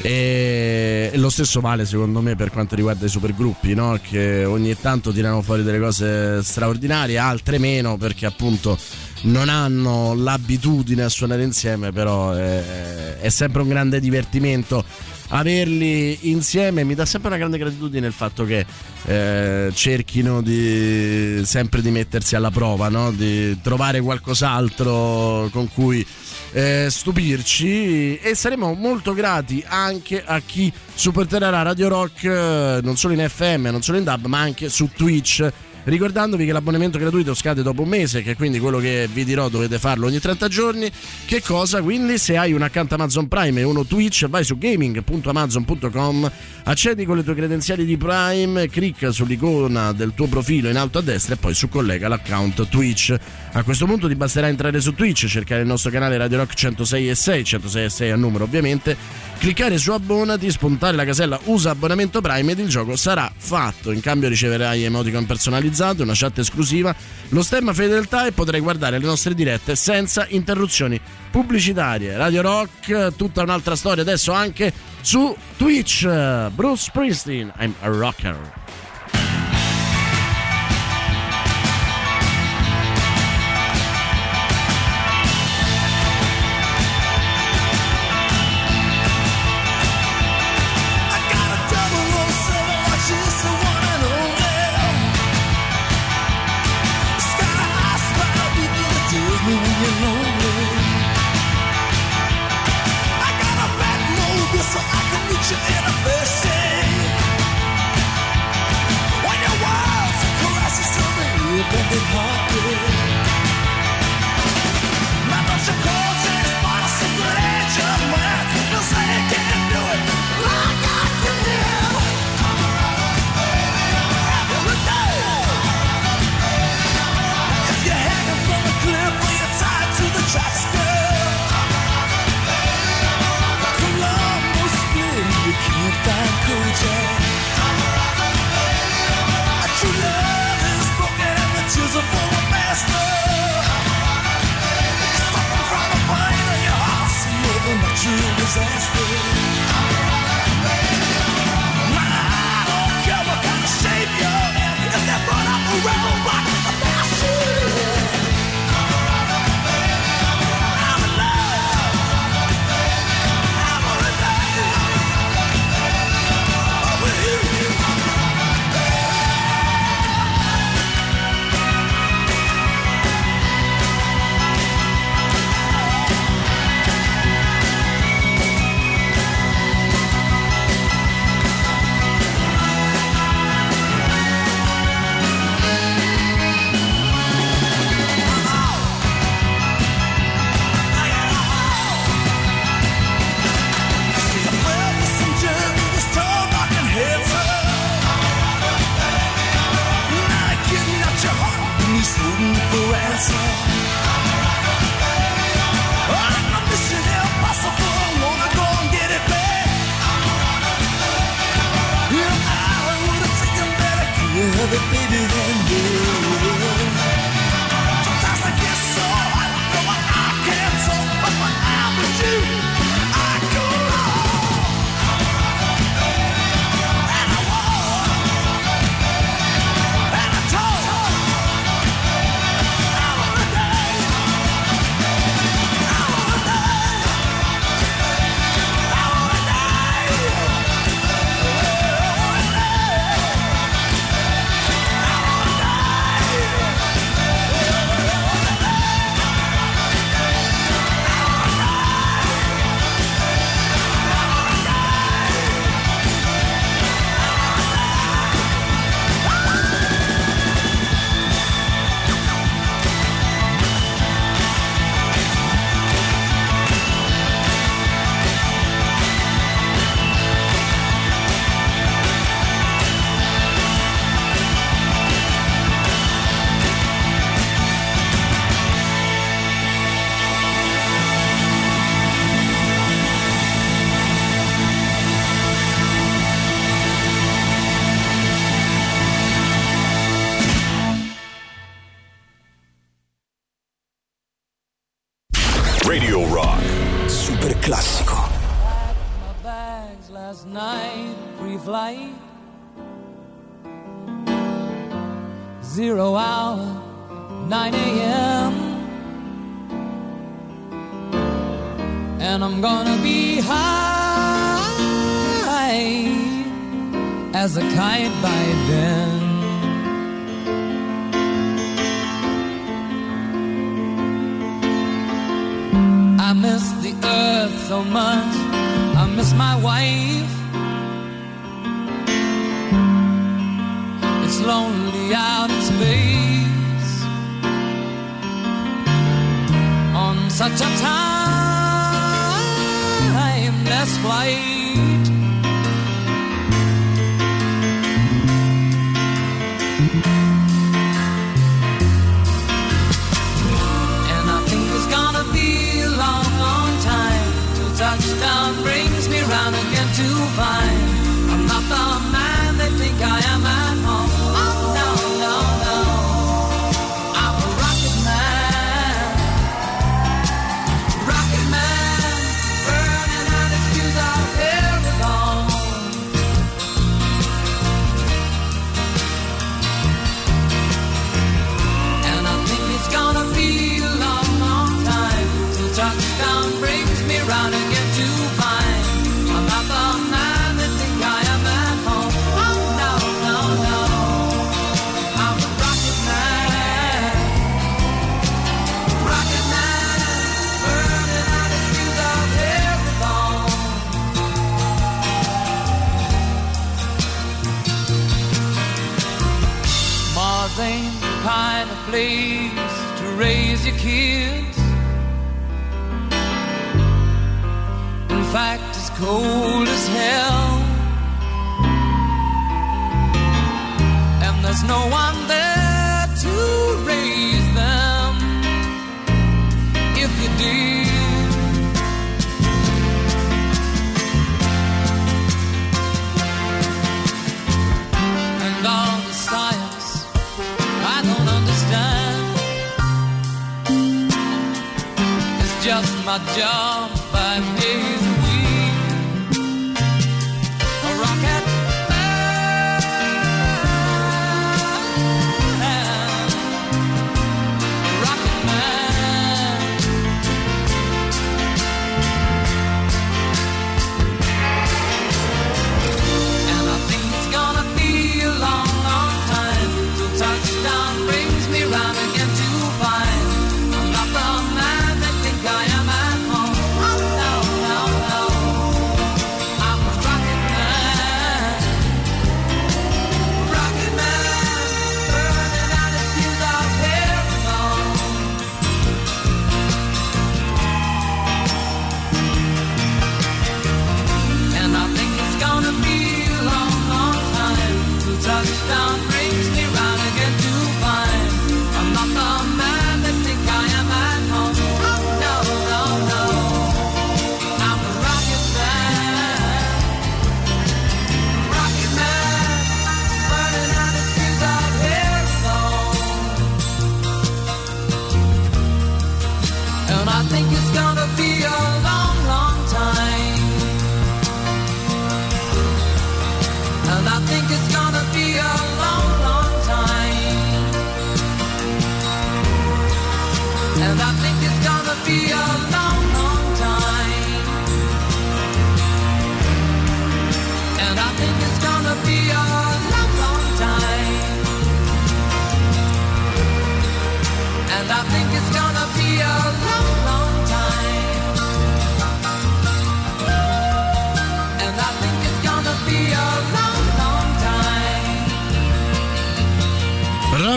[0.01, 4.01] E lo stesso vale secondo me per quanto riguarda i supergruppi, no?
[4.03, 8.79] che ogni tanto tirano fuori delle cose straordinarie, altre meno perché appunto
[9.25, 14.85] non hanno l'abitudine a suonare insieme, però è, è sempre un grande divertimento
[15.29, 18.64] averli insieme mi dà sempre una grande gratitudine il fatto che
[19.07, 23.11] eh, cerchino di, sempre di mettersi alla prova, no?
[23.11, 26.07] di trovare qualcos'altro con cui
[26.53, 33.14] eh, stupirci e saremo molto grati anche a chi supporterà Radio Rock eh, non solo
[33.14, 35.53] in FM, non solo in DAB, ma anche su Twitch.
[35.85, 39.78] Ricordandovi che l'abbonamento gratuito scade dopo un mese, che quindi quello che vi dirò dovete
[39.78, 40.91] farlo ogni 30 giorni.
[41.26, 41.82] Che cosa?
[41.82, 46.30] Quindi se hai un account Amazon Prime e uno Twitch, vai su gaming.amazon.com,
[46.64, 51.03] accedi con le tue credenziali di Prime, clicca sull'icona del tuo profilo in alto a
[51.03, 53.14] destra e poi su collega l'account Twitch.
[53.53, 57.11] A questo punto ti basterà entrare su Twitch, cercare il nostro canale Radio Rock 106
[57.11, 58.97] e 6, 106 e 6 a numero ovviamente,
[59.39, 63.91] cliccare su abbonati, spuntare la casella usa abbonamento Prime ed il gioco sarà fatto.
[63.93, 66.95] In cambio riceverai emoticon personalizzate, una chat esclusiva,
[67.28, 72.16] lo stemma fedeltà e potrai guardare le nostre dirette senza interruzioni pubblicitarie.
[72.16, 76.07] Radio Rock, tutta un'altra storia adesso anche su Twitch.
[76.51, 78.53] Bruce Springsteen, I'm a rocker.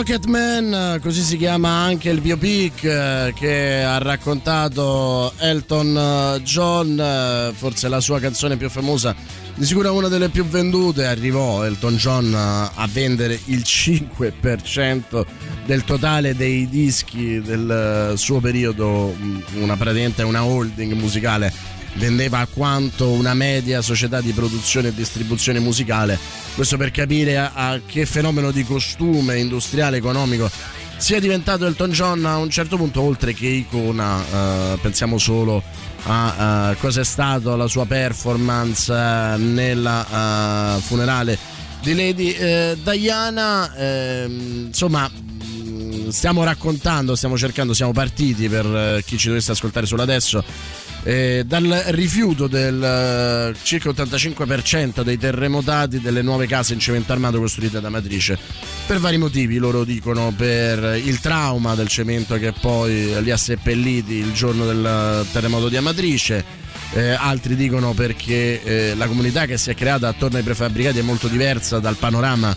[0.08, 5.96] Rocketman, così si chiama anche il biopic eh, che ha raccontato Elton
[6.38, 9.14] eh, John, eh, forse la sua canzone più famosa,
[9.54, 15.26] di sicuro una delle più vendute, arrivò Elton John a vendere il 5%
[15.66, 23.10] del totale dei dischi del suo periodo, mm, una praticamente una holding musicale vendeva quanto
[23.10, 26.18] una media società di produzione e distribuzione musicale.
[26.54, 30.50] Questo per capire a, a che fenomeno di costume industriale economico
[30.98, 34.20] sia diventato Elton John a un certo punto, oltre che icona,
[34.72, 35.62] eh, pensiamo solo
[36.04, 41.38] a eh, cosa è stata la sua performance eh, nella eh, funerale
[41.80, 43.72] di Lady eh, Diana.
[43.76, 49.86] Ehm, insomma, mm, stiamo raccontando, stiamo cercando, siamo partiti per eh, chi ci dovesse ascoltare
[49.86, 50.42] solo adesso
[51.02, 57.38] eh, dal rifiuto del eh, circa 85% dei terremotati delle nuove case in cemento armato
[57.38, 58.38] costruite da Matrice
[58.86, 64.14] per vari motivi loro dicono per il trauma del cemento che poi li ha seppelliti
[64.14, 69.70] il giorno del terremoto di Amatrice eh, altri dicono perché eh, la comunità che si
[69.70, 72.56] è creata attorno ai prefabbricati è molto diversa dal panorama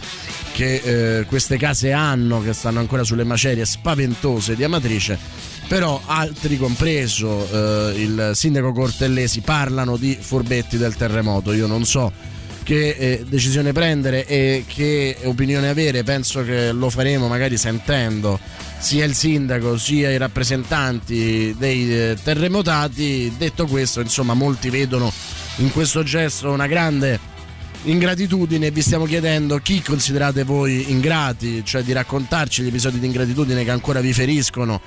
[0.53, 5.50] che eh, queste case hanno, che stanno ancora sulle macerie spaventose di Amatrice.
[5.71, 11.53] Però altri, compreso eh, il sindaco Cortellesi, parlano di furbetti del terremoto.
[11.53, 12.11] Io non so
[12.63, 16.03] che eh, decisione prendere e che opinione avere.
[16.03, 18.37] Penso che lo faremo magari sentendo
[18.79, 23.33] sia il sindaco sia i rappresentanti dei eh, terremotati.
[23.37, 25.09] Detto questo, insomma, molti vedono
[25.59, 27.17] in questo gesto una grande
[27.83, 33.63] ingratitudine vi stiamo chiedendo chi considerate voi ingrati, cioè di raccontarci gli episodi di ingratitudine
[33.63, 34.81] che ancora vi feriscono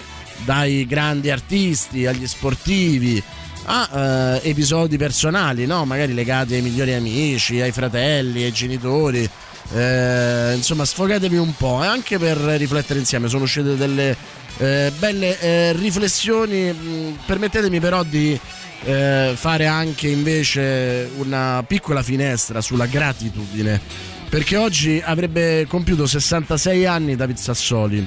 [0.44, 3.22] dai grandi artisti agli sportivi
[3.66, 5.84] a eh, episodi personali, no?
[5.84, 9.28] magari legati ai migliori amici, ai fratelli, ai genitori.
[9.72, 13.28] Eh, insomma, sfogatevi un po' e anche per riflettere insieme.
[13.28, 14.16] Sono uscite delle
[14.58, 16.72] eh, belle eh, riflessioni.
[16.72, 18.38] Mm, Permettetemi però di
[18.84, 23.80] eh, fare anche invece una piccola finestra sulla gratitudine.
[24.28, 28.04] Perché oggi avrebbe compiuto 66 anni David Sassoli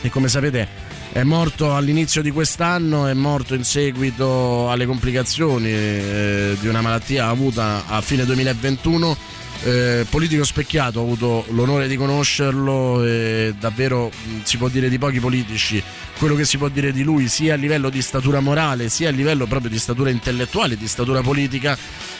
[0.00, 6.56] e come sapete è morto all'inizio di quest'anno, è morto in seguito alle complicazioni eh,
[6.60, 9.16] di una malattia avuta a fine 2021.
[9.62, 14.98] Eh, politico specchiato, ho avuto l'onore di conoscerlo e davvero mh, si può dire di
[14.98, 15.82] pochi politici
[16.18, 19.12] quello che si può dire di lui sia a livello di statura morale sia a
[19.12, 21.76] livello proprio di statura intellettuale, di statura politica.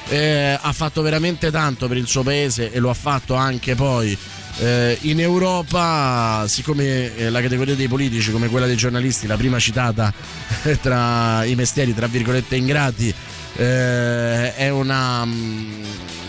[0.08, 4.16] Eh, ha fatto veramente tanto per il suo paese e lo ha fatto anche poi
[4.58, 9.58] eh, in Europa, siccome eh, la categoria dei politici, come quella dei giornalisti, la prima
[9.58, 10.12] citata
[10.80, 13.12] tra i mestieri, tra virgolette, ingrati,
[13.56, 15.84] eh, è una mh,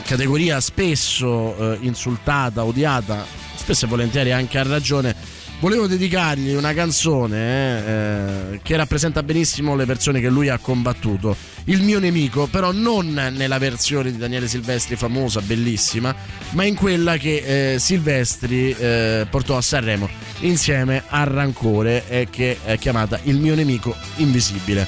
[0.08, 3.26] categoria spesso eh, insultata, odiata,
[3.56, 5.14] spesso e volentieri anche a ragione.
[5.60, 11.36] Volevo dedicargli una canzone eh, eh, che rappresenta benissimo le persone che lui ha combattuto.
[11.66, 16.16] Il mio nemico, però non nella versione di Daniele Silvestri famosa, bellissima,
[16.52, 20.08] ma in quella che eh, Silvestri eh, portò a Sanremo
[20.40, 24.88] insieme a Rancore, eh, che è chiamata Il mio nemico invisibile.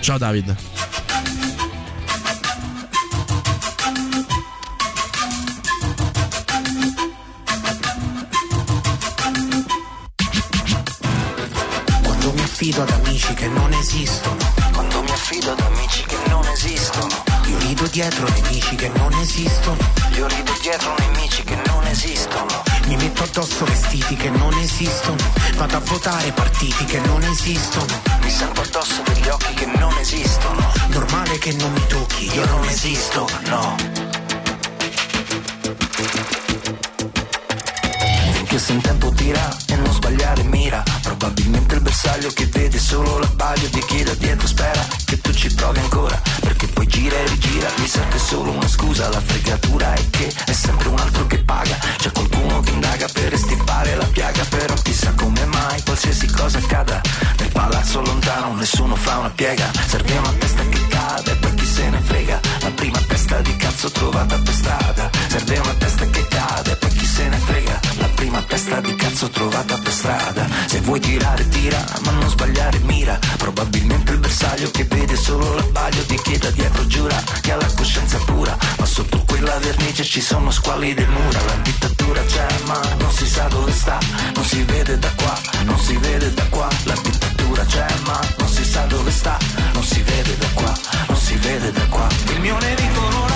[0.00, 1.07] Ciao David.
[12.68, 14.36] Affido ad amici che non esistono.
[14.72, 17.24] Quando mi affido ad amici che non esistono.
[17.46, 19.78] Io rido dietro nemici che non esistono.
[20.14, 22.62] Io rido dietro nemici che non esistono.
[22.86, 25.16] Mi metto addosso vestiti che non esistono.
[25.56, 28.02] Vado a votare partiti che non esistono.
[28.22, 30.72] Mi sento addosso degli occhi che non esistono.
[30.88, 33.76] Normale che non mi tocchi, io non esisto, no.
[38.58, 40.82] Finché se in tempo tira e non sbagliare mira.
[41.02, 45.54] Probabilmente il bersaglio che vede solo l'abbaglio di chi da dietro spera Che tu ci
[45.54, 46.20] provi ancora.
[46.40, 49.08] Perché poi gira e rigira Mi serve solo una scusa.
[49.10, 51.78] La fregatura è che è sempre un altro che paga.
[51.98, 57.00] C'è qualcuno che indaga per estirpare la piaga Però chissà come mai qualsiasi cosa accada.
[57.38, 59.70] Nel palazzo lontano nessuno fa una piega.
[59.86, 62.40] Serve una testa che cade e poi chi se ne frega.
[62.60, 65.10] La prima testa di cazzo trovata per strada.
[65.28, 69.28] Serve una testa che cade e poi chi se ne frega prima testa di cazzo
[69.30, 70.44] trovata per strada.
[70.66, 73.16] Se vuoi tirare tira ma non sbagliare mira.
[73.36, 77.72] Probabilmente il bersaglio che vede solo l'abbaglio di chi da dietro giura Che ha la
[77.76, 78.56] coscienza pura.
[78.78, 83.26] Ma sotto quella vernice ci sono squali del mura La dittatura c'è ma non si
[83.26, 83.98] sa dove sta.
[84.34, 86.68] Non si vede da qua, non si vede da qua.
[86.84, 89.38] La dittatura c'è ma non si sa dove sta.
[89.74, 90.72] Non si vede da qua,
[91.06, 92.08] non si vede da qua.
[92.32, 93.27] Il mio nemico non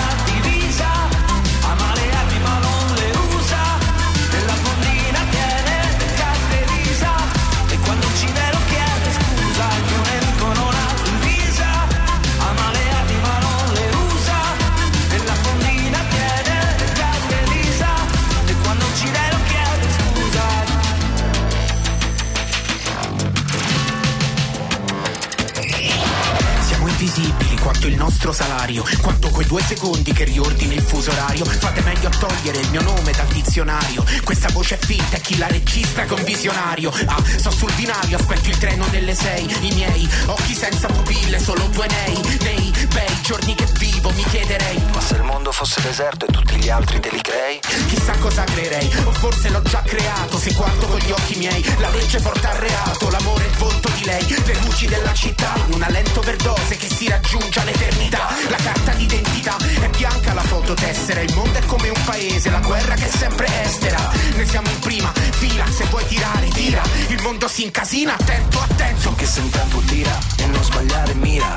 [27.83, 31.43] quanto il nostro salario, quanto quei due secondi che riordini il fuso orario.
[31.43, 34.05] Fate meglio a togliere il mio nome dal dizionario.
[34.23, 36.91] Questa voce è finta, è chi la regista con visionario.
[37.05, 39.45] Ah, sto sul binario, aspetto il treno delle sei.
[39.61, 42.21] I miei occhi senza pupille, solo due nei.
[42.41, 44.81] Nei bei giorni che vivo, mi chiederei.
[44.93, 47.59] Ma se il mondo fosse deserto e tutti gli altri te li crei?
[47.87, 50.37] Chissà cosa creerei, o forse l'ho già creato.
[50.37, 53.09] Se guardo con gli occhi miei, la legge porta al reato.
[53.09, 55.53] L'amore è il volto di lei, le luci della città.
[55.71, 58.27] Una lenta overdose che si raggiunge all'eternità.
[58.49, 61.21] La carta d'identità è bianca la fototessera.
[61.21, 64.11] Il mondo è come un paese, la guerra che è sempre estera.
[64.35, 66.81] Noi siamo in prima fila, se vuoi tirare, tira.
[67.07, 69.01] Il mondo si incasina, attento, attento.
[69.01, 71.53] Finché se un tempo tira e non sbagliare mira.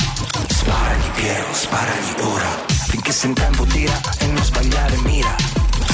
[0.48, 2.64] Sparagli Piero, sparagli ora.
[2.88, 5.34] Finché se un tempo tira e non sbagliare mira.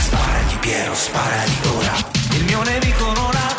[0.04, 1.92] Sparagli Piero, sparagli ora.
[2.30, 3.51] Il mio nemico non ha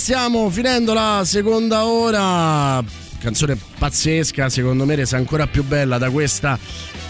[0.00, 2.82] stiamo finendo la seconda ora.
[3.18, 6.58] Canzone pazzesca, secondo me resa ancora più bella da questa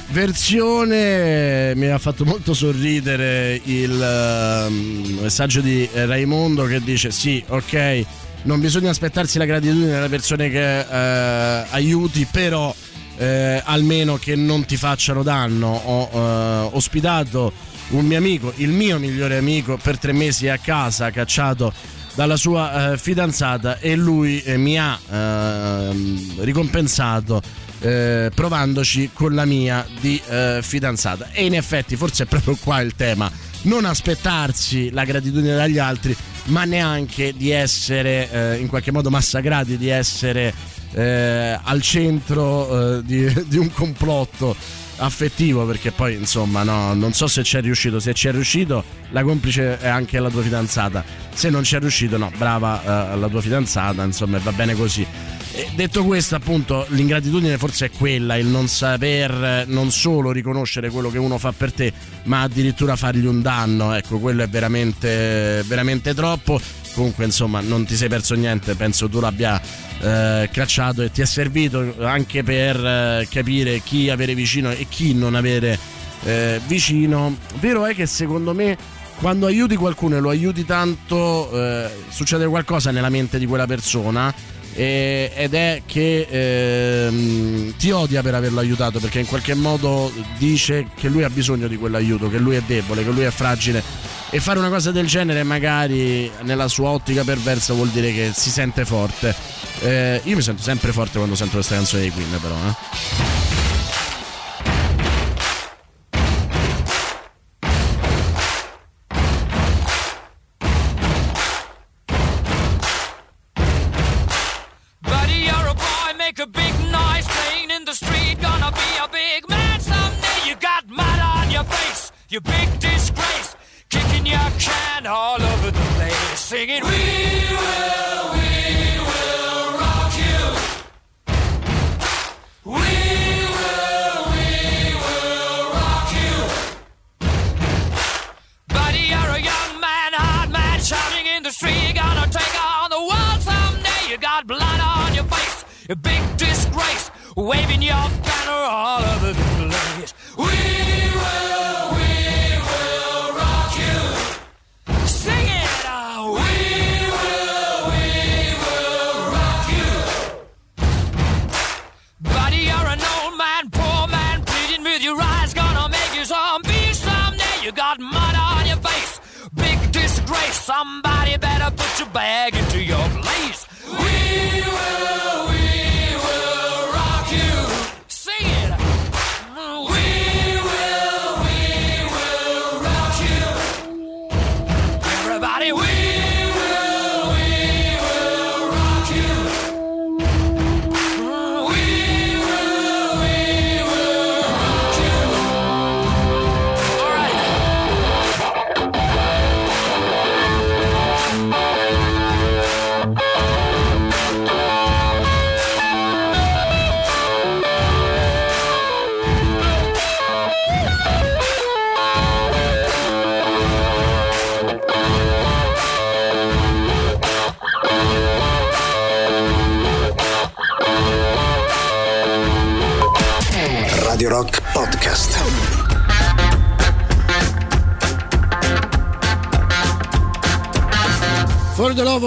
[0.09, 1.73] versione.
[1.77, 8.05] Mi ha fatto molto sorridere il ehm, messaggio di Raimondo che dice: Sì, ok,
[8.43, 12.75] non bisogna aspettarsi la gratitudine delle persone che eh, aiuti, però
[13.19, 15.69] eh, almeno che non ti facciano danno.
[15.69, 17.53] Ho eh, ospitato
[17.91, 21.73] un mio amico, il mio migliore amico, per tre mesi a casa, cacciato
[22.15, 27.41] dalla sua eh, fidanzata e lui eh, mi ha ehm, ricompensato
[27.81, 31.31] eh, provandoci con la mia di eh, fidanzata.
[31.32, 33.31] E in effetti forse è proprio qua il tema.
[33.62, 39.77] Non aspettarsi la gratitudine dagli altri ma neanche di essere eh, in qualche modo massacrati
[39.77, 40.53] di essere
[40.93, 44.57] eh, al centro eh, di, di un complotto
[45.01, 48.01] affettivo perché poi insomma no, non so se ci è riuscito.
[48.01, 51.05] Se ci è riuscito la complice è anche la tua fidanzata.
[51.32, 55.06] Se non ci è riuscito no brava eh, la tua fidanzata insomma va bene così.
[55.52, 61.10] E detto questo appunto l'ingratitudine forse è quella il non saper non solo riconoscere quello
[61.10, 61.93] che uno fa per te
[62.24, 63.93] ma addirittura fargli un danno.
[63.94, 66.60] Ecco quello è veramente veramente troppo
[66.95, 68.75] comunque insomma non ti sei perso niente.
[68.75, 69.61] Penso tu l'abbia
[70.01, 75.15] eh, cacciato e ti è servito anche per eh, capire chi avere vicino e chi
[75.15, 75.79] non avere
[76.25, 77.37] eh, vicino.
[77.59, 78.77] Vero è che secondo me
[79.17, 84.33] quando aiuti qualcuno e lo aiuti tanto eh, succede qualcosa nella mente di quella persona
[84.73, 91.09] ed è che ehm, ti odia per averlo aiutato perché in qualche modo dice che
[91.09, 93.83] lui ha bisogno di quell'aiuto, che lui è debole, che lui è fragile
[94.31, 98.51] e fare una cosa del genere magari nella sua ottica perversa vuol dire che si
[98.51, 99.35] sente forte.
[99.81, 102.55] Eh, io mi sento sempre forte quando sento questa canzone dei Queen però.
[102.55, 103.40] Eh.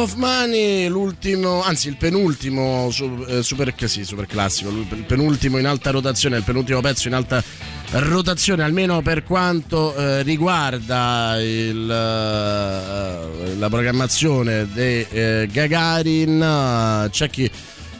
[0.03, 2.89] Of Money, l'ultimo, anzi il penultimo
[3.27, 7.41] eh, super, sì, super classico, il penultimo in alta rotazione, il penultimo pezzo in alta
[7.91, 17.07] rotazione, almeno per quanto eh, riguarda il, eh, la programmazione dei eh, Gagarin.
[17.09, 17.49] C'è chi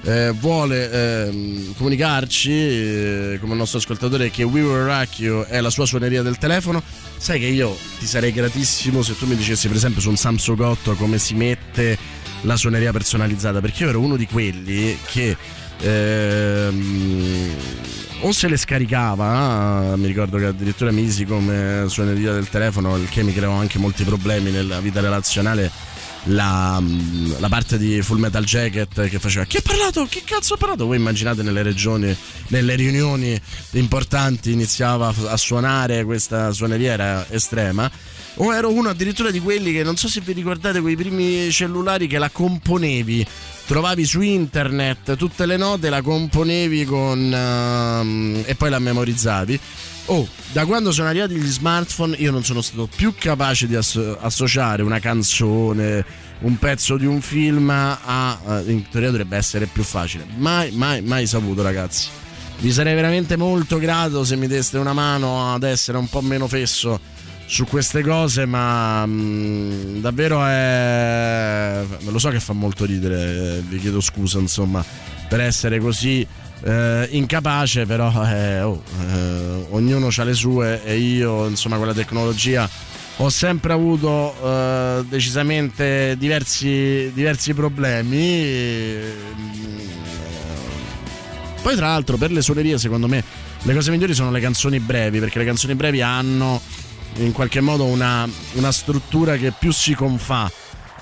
[0.04, 5.86] eh, vuole ehm, comunicarci, eh, come nostro ascoltatore, che We Rock You è la sua
[5.86, 6.84] suoneria del telefono.
[7.18, 10.60] Sai che io ti sarei gratissimo se tu mi dicessi, per esempio, su un Samsung
[10.60, 11.98] 8 come si mette
[12.42, 15.36] la suoneria personalizzata, perché io ero uno di quelli che.
[15.80, 17.50] ehm,
[18.26, 23.10] o se le scaricava, mi ricordo che addirittura mi misi come suoneria del telefono, il
[23.10, 25.93] che mi creò anche molti problemi nella vita relazionale
[26.26, 26.82] la,
[27.40, 30.06] la parte di Full Metal Jacket che faceva chi ha parlato?
[30.10, 30.86] Che cazzo ha parlato?
[30.86, 32.16] Voi immaginate nelle regioni,
[32.48, 33.40] nelle riunioni
[33.72, 37.90] importanti iniziava a suonare questa suoneria era estrema
[38.36, 42.08] o ero uno addirittura di quelli che non so se vi ricordate quei primi cellulari
[42.08, 43.26] che la componevi
[43.68, 49.60] trovavi su internet tutte le note la componevi con ehm, e poi la memorizzavi
[50.08, 54.18] Oh, da quando sono arrivati gli smartphone io non sono stato più capace di asso-
[54.20, 56.06] associare una canzone,
[56.40, 58.40] un pezzo di un film a...
[58.48, 60.26] eh, in teoria dovrebbe essere più facile.
[60.36, 62.10] Mai, mai, mai saputo ragazzi.
[62.60, 66.48] Vi sarei veramente molto grato se mi deste una mano ad essere un po' meno
[66.48, 67.00] fesso
[67.46, 71.82] su queste cose, ma mm, davvero è...
[72.10, 74.84] Lo so che fa molto ridere, eh, vi chiedo scusa insomma
[75.28, 76.26] per essere così
[76.64, 81.94] eh, incapace, però eh, oh, eh, ognuno ha le sue e io insomma con la
[81.94, 82.70] tecnologia
[83.18, 89.00] ho sempre avuto eh, decisamente diversi, diversi problemi.
[91.62, 93.24] Poi tra l'altro per le suonerie secondo me
[93.62, 96.62] le cose migliori sono le canzoni brevi, perché le canzoni brevi hanno
[97.18, 100.52] in qualche modo una, una struttura che più si confà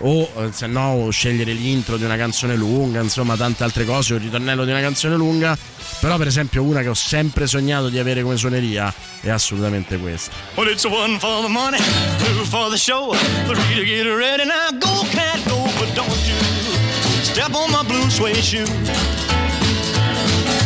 [0.01, 4.19] o eh, se no scegliere l'intro di una canzone lunga, insomma tante altre cose, un
[4.19, 5.57] ritornello di una canzone lunga,
[5.99, 10.31] però per esempio una che ho sempre sognato di avere come suoneria è assolutamente questa.
[10.55, 13.13] Well, it's one for the money, two for the show,
[13.45, 14.45] three to get ready.
[14.45, 16.35] Now go, cat, go, but don't you
[17.23, 18.65] step on my blue suede shoe.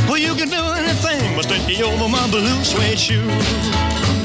[0.07, 4.24] Well, you can do anything but stay over my blue suede shoe.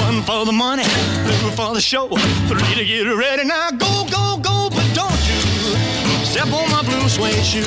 [0.00, 2.08] One for the money, two for the show,
[2.48, 3.44] three to get ready.
[3.44, 7.64] Now go, go, go, but don't you step on my blue suede shoe.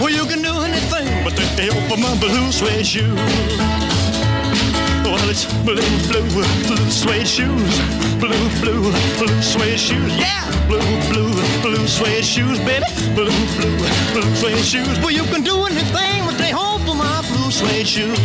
[0.00, 3.14] Well, you can do anything but take the for my blue suede shoe.
[5.04, 5.76] Well, it's blue,
[6.08, 6.26] blue,
[6.66, 7.74] blue suede shoes,
[8.18, 10.16] blue, blue, blue suede shoes.
[10.16, 10.80] Yeah, blue,
[11.10, 11.32] blue,
[11.62, 12.86] blue suede shoes, baby.
[13.14, 13.76] Blue, blue,
[14.12, 14.98] blue suede shoes.
[15.00, 18.18] Well, you can do anything but stay home for my blue suede shoes.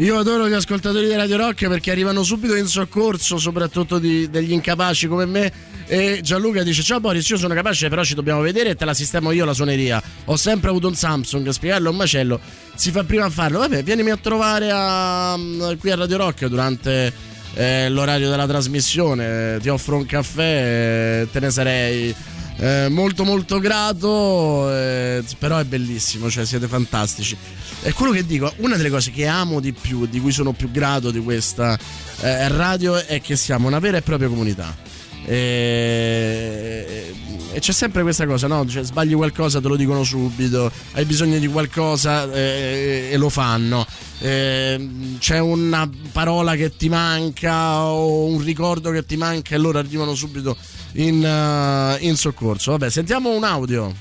[0.00, 4.50] Io adoro gli ascoltatori di Radio Rock perché arrivano subito in soccorso, soprattutto di- degli
[4.52, 5.52] incapaci come me.
[5.86, 8.94] E Gianluca dice: Ciao Boris, io sono capace, però ci dobbiamo vedere e te la
[8.94, 10.02] sistemo io la suoneria.
[10.24, 12.40] Ho sempre avuto un Samsung, spiegarlo è un macello.
[12.74, 13.58] Si fa prima a farlo.
[13.58, 15.38] Vabbè, vienimi a trovare a-
[15.78, 17.12] qui a Radio Rock durante
[17.54, 19.58] eh, l'orario della trasmissione.
[19.60, 22.14] Ti offro un caffè, eh, te ne sarei.
[22.60, 27.34] Eh, molto molto grato, eh, però è bellissimo, cioè siete fantastici.
[27.80, 30.70] È quello che dico, una delle cose che amo di più, di cui sono più
[30.70, 31.78] grato di questa
[32.20, 34.76] eh, radio, è che siamo una vera e propria comunità.
[35.24, 37.14] E,
[37.52, 38.66] e c'è sempre questa cosa, no?
[38.68, 43.86] Cioè, sbagli qualcosa, te lo dicono subito, hai bisogno di qualcosa eh, e lo fanno.
[44.18, 49.78] Eh, c'è una parola che ti manca o un ricordo che ti manca e loro
[49.78, 50.58] arrivano subito
[50.92, 52.72] in, eh, in soccorso.
[52.72, 53.92] Vabbè, sentiamo un audio.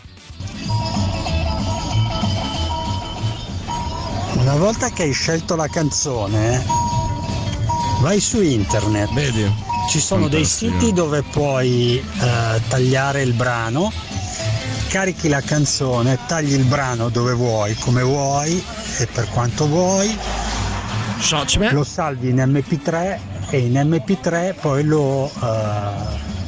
[4.34, 6.66] Una volta che hai scelto la canzone,
[8.02, 9.12] vai su internet.
[9.14, 9.68] Vedi?
[9.90, 10.80] Ci sono dei Fantastico.
[10.80, 13.92] siti dove puoi eh, tagliare il brano,
[14.88, 18.64] carichi la canzone, tagli il brano dove vuoi, come vuoi
[19.00, 20.16] e per quanto vuoi.
[21.72, 26.39] Lo salvi in MP3 e in MP3 poi lo, eh,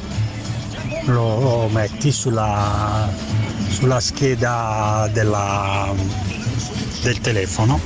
[1.04, 3.10] lo metti sulla,
[3.68, 5.92] sulla scheda della,
[7.02, 7.80] del telefono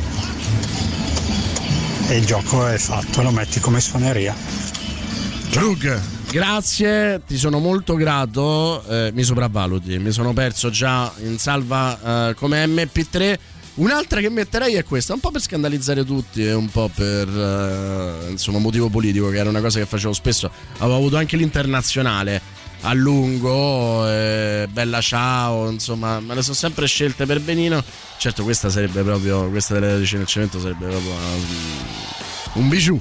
[2.08, 4.34] e il gioco è fatto, lo metti come suoneria.
[5.50, 8.84] Drug, grazie, ti sono molto grato.
[8.86, 13.38] eh, mi sopravvaluti, mi sono perso già in salva eh, come MP3.
[13.76, 18.30] Un'altra che metterei è questa, un po' per scandalizzare tutti e un po' per eh,
[18.30, 20.50] insomma motivo politico, che era una cosa che facevo spesso.
[20.78, 22.40] Avevo avuto anche l'internazionale
[22.82, 27.82] a lungo, eh, bella ciao, insomma, me le sono sempre scelte per benino.
[28.18, 33.00] Certo, questa sarebbe proprio, questa delle 13 nel cemento sarebbe proprio una- un bijou.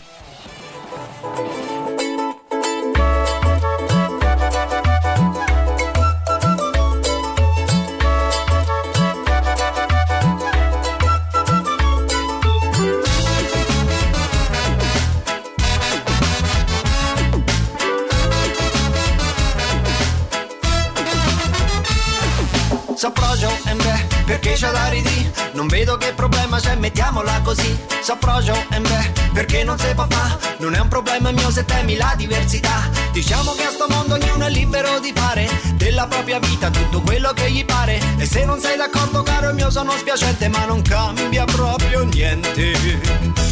[24.56, 25.32] C'è da ridì?
[25.53, 27.77] Non vedo che problema c'è, mettiamola così.
[28.02, 30.38] Saprogio, e beh, perché non si può fa?
[30.60, 32.90] Non è un problema mio se temi la diversità.
[33.11, 37.32] Diciamo che a sto mondo ognuno è libero di fare della propria vita tutto quello
[37.34, 37.99] che gli pare.
[38.18, 43.45] E se non sei d'accordo, caro mio, sono spiacente, ma non cambia proprio niente.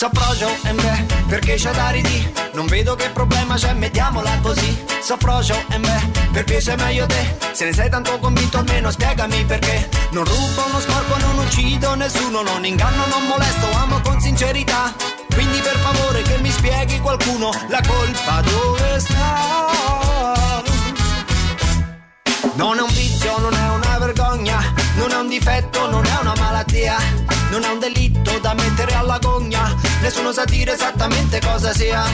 [0.00, 2.32] Saprogio, e beh, perché c'è da ridì?
[2.54, 4.82] Non vedo che problema c'è, mettiamola così.
[5.02, 7.36] Saprogio, e beh, perché sei meglio te?
[7.52, 9.90] Se ne sei tanto convinto almeno spiegami perché.
[10.12, 14.94] Non rubo, non sporco, non uccido nessuno, non inganno, non molesto, amo con sincerità.
[15.34, 20.62] Quindi per favore che mi spieghi qualcuno la colpa dove sta.
[22.54, 24.60] Non è un vizio, non è una vergogna,
[24.96, 26.96] non è un difetto, non è una malattia,
[27.50, 32.04] non è un delitto da mettere alla gogna, nessuno sa dire esattamente cosa sia.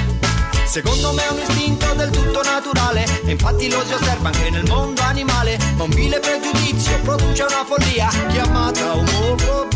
[0.65, 4.65] Secondo me è un istinto del tutto naturale, e infatti lo si osserva anche nel
[4.67, 9.75] mondo animale, ma un vile pregiudizio produce una follia chiamata omofobia.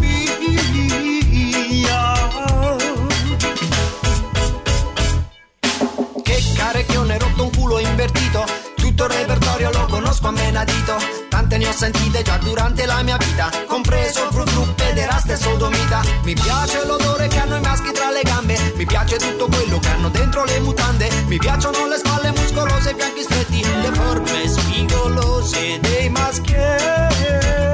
[6.23, 8.70] Che carecchione rotto un culo invertito
[9.01, 10.99] Tutto il repertorio lo conosco a menadito
[11.31, 16.03] Tante ne ho sentite già durante la mia vita Compreso il frufru, pederasta e sodomita.
[16.25, 19.89] Mi piace l'odore che hanno i maschi tra le gambe Mi piace tutto quello che
[19.89, 21.09] hanno dentro le mutande.
[21.29, 27.71] Mi piacciono le spalle muscolose e i fianchi stretti Le forme spigolose dei maschietti.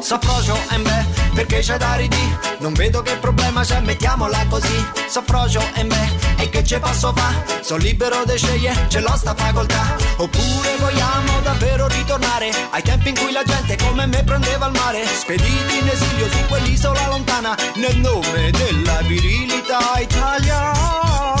[0.00, 1.04] Saprogio, e beh,
[1.50, 2.36] perché c'è da ridì?
[2.60, 4.86] Non vedo che problema c'è, mettiamola così.
[5.08, 6.08] Saprogio, e beh,
[6.38, 7.34] e che ce posso fa?
[7.60, 9.96] Sono libero di scegliere, ce l'ho sta facoltà.
[10.18, 15.04] Oppure vogliamo davvero ritornare ai tempi in cui la gente come me prendeva il mare.
[15.04, 21.40] Spediti in esilio su quell'isola lontana, nel nome della virilità italiana.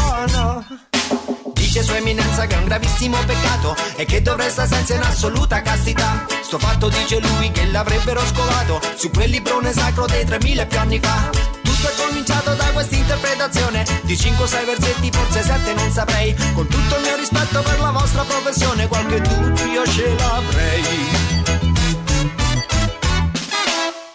[1.70, 5.62] Dice sua eminenza che è un gravissimo peccato e che dovrei stare senza in assoluta
[5.62, 6.26] castità.
[6.42, 10.98] Sto fatto dice lui che l'avrebbero scovato su quel librone sacro dei 3000 più anni
[10.98, 11.30] fa.
[11.62, 16.34] Tutto è cominciato da questa interpretazione di 5 o 6 versetti, forse 7 non saprei.
[16.54, 20.82] Con tutto il mio rispetto per la vostra professione, qualche dubbio ce l'avrei.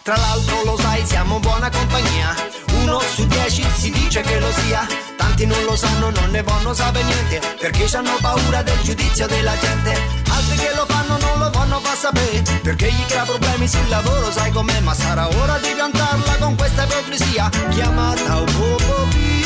[0.02, 2.65] Tra l'altro lo sai, siamo buona compagnia.
[2.86, 4.86] Uno su dieci si dice che lo sia.
[5.18, 9.58] Altri non lo sanno, non ne vanno sapere niente Perché hanno paura del giudizio della
[9.58, 9.90] gente
[10.30, 14.30] Altri che lo fanno non lo vanno far sapere Perché gli crea problemi sul lavoro,
[14.30, 19.36] sai com'è Ma sarà ora di piantarla con questa ipocrisia Chiamata omofobia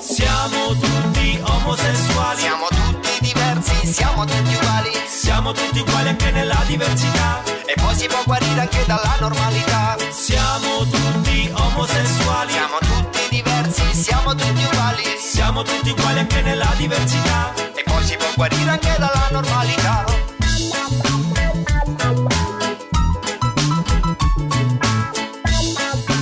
[0.00, 2.40] Siamo tutti omosessuali.
[2.40, 5.03] Siamo tutti diversi, siamo tutti uguali.
[5.44, 7.42] Siamo tutti uguali anche nella diversità.
[7.66, 12.50] E poi si può guarire anche dalla normalità Siamo tutti omosessuali.
[12.50, 17.52] Siamo tutti diversi, siamo tutti uguali Siamo tutti uguali anche nella diversità.
[17.74, 20.04] E poi si può guarire anche dalla normalità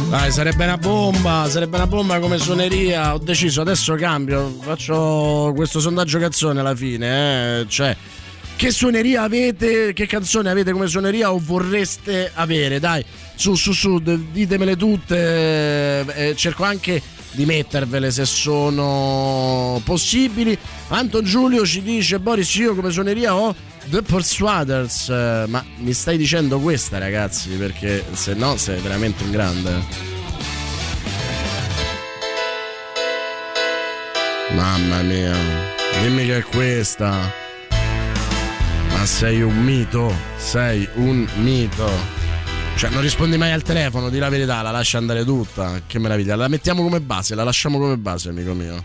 [0.08, 3.14] Dai, sarebbe una bomba, sarebbe una bomba come suoneria.
[3.14, 4.52] Ho deciso, adesso cambio.
[4.60, 7.60] Faccio questo sondaggio cazzone alla fine.
[7.60, 7.66] Eh.
[7.68, 7.96] Cioè,
[8.56, 9.92] che suoneria avete?
[9.92, 12.78] Che canzone avete come suoneria o vorreste avere?
[12.78, 13.04] Dai,
[13.34, 16.04] su, su, su, ditemele tutte.
[16.14, 17.02] Eh, cerco anche
[17.32, 20.56] di mettervele se sono possibili.
[20.88, 23.54] Anton Giulio ci dice: Boris, io come suoneria ho
[23.86, 25.08] The Persuaders.
[25.08, 27.50] Eh, ma mi stai dicendo questa, ragazzi?
[27.50, 30.10] Perché se no sei veramente un grande.
[34.54, 35.34] Mamma mia,
[36.02, 37.41] dimmi che è questa.
[39.04, 41.90] Sei un mito, sei un mito.
[42.76, 45.82] Cioè, non rispondi mai al telefono, di la verità, la lascia andare tutta.
[45.86, 46.36] Che meraviglia.
[46.36, 48.82] La mettiamo come base, la lasciamo come base, amico mio.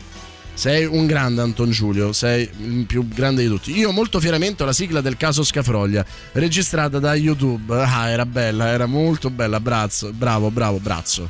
[0.53, 3.77] Sei un grande Anton Giulio, sei il più grande di tutti.
[3.77, 6.03] Io molto fieramente ho la sigla del caso Scafroglia,
[6.33, 7.79] registrata da YouTube.
[7.79, 9.59] Ah, era bella, era molto bella.
[9.59, 11.29] Brazzo, bravo, bravo, brazzo.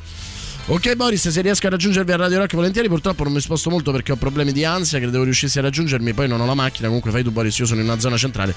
[0.69, 3.94] Ok Boris, se riesco a raggiungervi a Radio Rock volentieri, purtroppo non mi sposto molto
[3.94, 7.10] perché ho problemi di ansia, credevo riuscissi a raggiungermi, poi non ho la macchina, comunque
[7.10, 8.53] fai tu Boris, io sono in una zona centrale.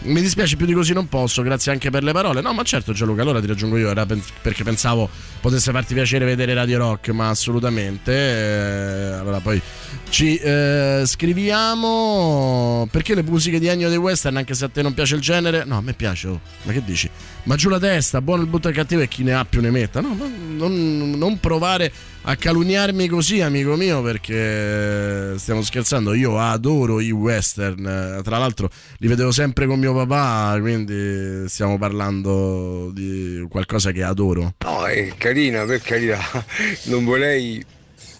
[0.00, 2.40] Mi dispiace più di così non posso, grazie anche per le parole.
[2.40, 5.08] No, ma certo Gianluca, allora ti raggiungo io, era perché pensavo
[5.40, 8.12] potesse farti piacere vedere Radio Rock, ma assolutamente.
[8.12, 9.60] eh, allora poi
[10.08, 14.94] ci eh, scriviamo perché le musiche di Ennio dei Western, anche se a te non
[14.94, 16.40] piace il genere, no, a me piace, oh.
[16.62, 17.10] ma che dici?
[17.44, 20.00] Ma giù la testa, buono il butto cattivo e chi ne ha più ne metta.
[20.00, 21.90] No, non, non provare
[22.28, 26.12] a calunniarmi così, amico mio, perché stiamo scherzando.
[26.12, 28.20] Io adoro i western.
[28.22, 28.68] Tra l'altro,
[28.98, 30.58] li vedevo sempre con mio papà.
[30.60, 34.52] Quindi stiamo parlando di qualcosa che adoro.
[34.58, 36.20] No, è carina, per carità.
[36.84, 37.64] Non vorrei,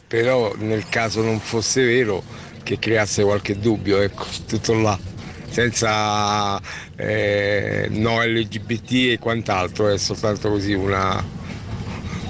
[0.07, 2.23] però, nel caso non fosse vero,
[2.63, 4.99] che creasse qualche dubbio, ecco, tutto là.
[5.51, 6.59] Senza
[6.97, 11.23] eh, no LGBT e quant'altro, è soltanto così una,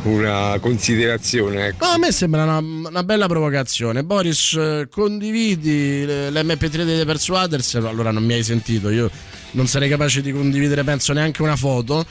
[0.05, 1.67] una considerazione.
[1.69, 1.85] Ecco.
[1.87, 4.05] No, a me sembra una, una bella provocazione.
[4.05, 7.75] Boris, eh, condividi l- l'MP3 dei Persuaders?
[7.77, 9.11] Allora non mi hai sentito, io
[9.53, 12.05] non sarei capace di condividere, penso, neanche una foto.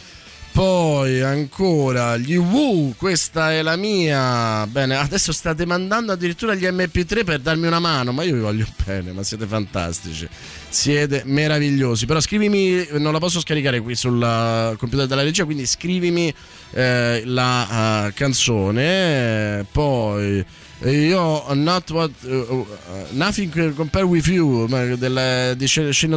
[0.57, 4.65] Poi ancora gli Woo, questa è la mia.
[4.65, 8.65] Bene, adesso state mandando addirittura gli MP3 per darmi una mano, ma io vi voglio
[8.83, 10.27] bene, ma siete fantastici.
[10.67, 12.07] Siete meravigliosi.
[12.07, 16.33] Però scrivimi, non la posso scaricare qui sul computer della regia, quindi scrivimi
[16.71, 19.63] eh, la eh, canzone.
[19.71, 20.43] poi
[20.79, 22.65] eh, io not what uh,
[23.11, 25.65] nothing compare with you ma del, di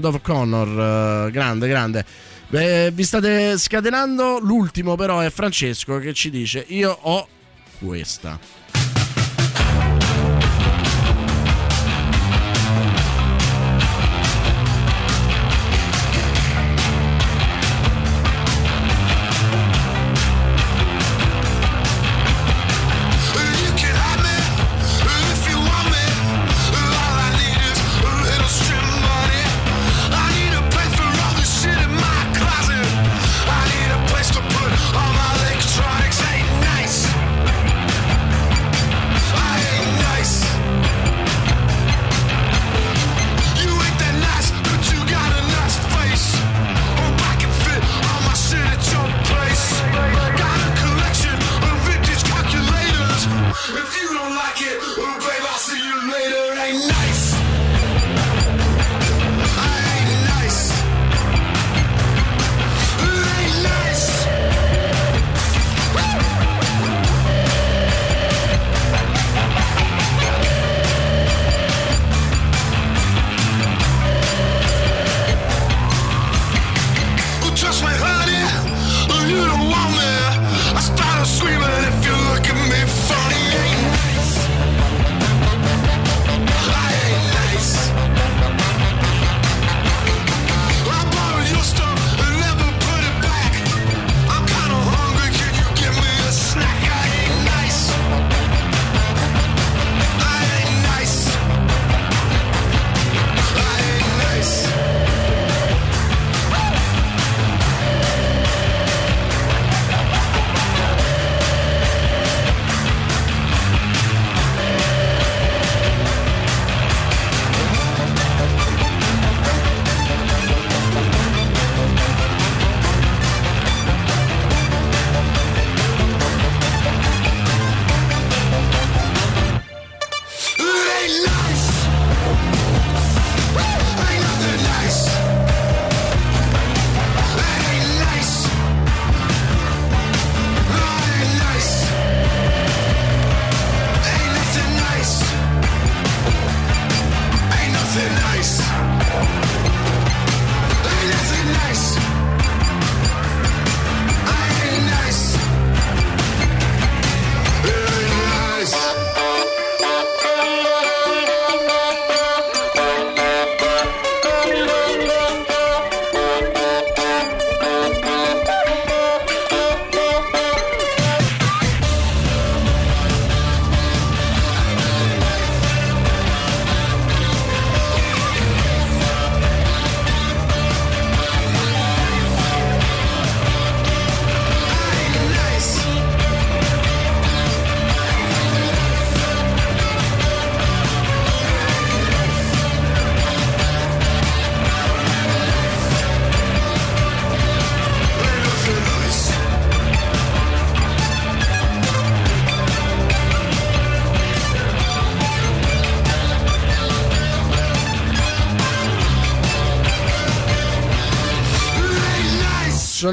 [0.03, 2.05] of Connor eh, grande grande
[2.51, 4.41] Beh, vi state scatenando.
[4.41, 7.29] L'ultimo però è Francesco che ci dice io ho
[7.79, 8.39] questa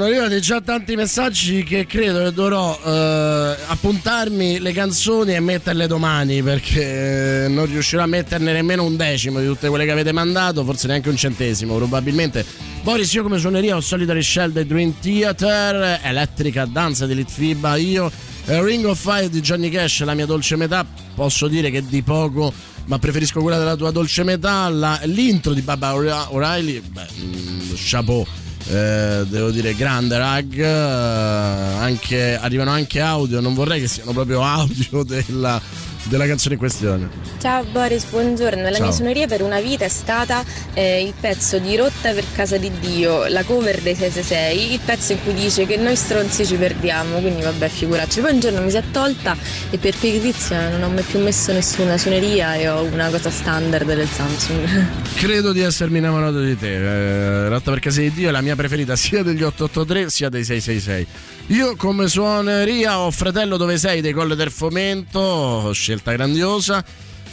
[0.08, 5.86] sono arrivati già tanti messaggi che credo che dovrò eh, appuntarmi le canzoni e metterle
[5.86, 10.14] domani perché eh, non riuscirò a metterne nemmeno un decimo di tutte quelle che avete
[10.14, 12.46] mandato, forse neanche un centesimo probabilmente.
[12.84, 18.10] Boris, io come suoneria ho Solitary Shell del Dream Theater, Elettrica Danza di Litfiba, io
[18.46, 20.86] eh, Ring of Fire di Johnny Cash, la mia dolce metà,
[21.16, 22.54] posso dire che di poco,
[22.86, 28.26] ma preferisco quella della tua dolce metà, la- l'intro di Baba O'Reilly, beh, mm, chapeau.
[28.70, 34.44] Eh, devo dire grande rag eh, anche, arrivano anche audio non vorrei che siano proprio
[34.44, 35.62] audio della,
[36.08, 38.64] della canzone in questione Ciao Boris, buongiorno.
[38.64, 38.82] La Ciao.
[38.82, 40.44] mia suoneria per una vita è stata
[40.74, 45.12] eh, il pezzo di Rotta per casa di Dio, la cover dei 666, il pezzo
[45.12, 48.22] in cui dice che noi stronzi ci perdiamo, quindi vabbè figuracci.
[48.22, 49.38] Poi un giorno mi si è tolta
[49.70, 53.86] e per pigrizia non ho mai più messo nessuna suoneria e ho una cosa standard
[53.86, 54.88] del Samsung.
[55.16, 56.74] Credo di essermi innamorato di te.
[56.74, 60.44] Eh, Rotta per casa di Dio è la mia preferita sia degli 883 sia dei
[60.44, 61.08] 666.
[61.50, 66.84] Io come suoneria ho Fratello dove sei dei Colle del Fomento, scelta grandiosa.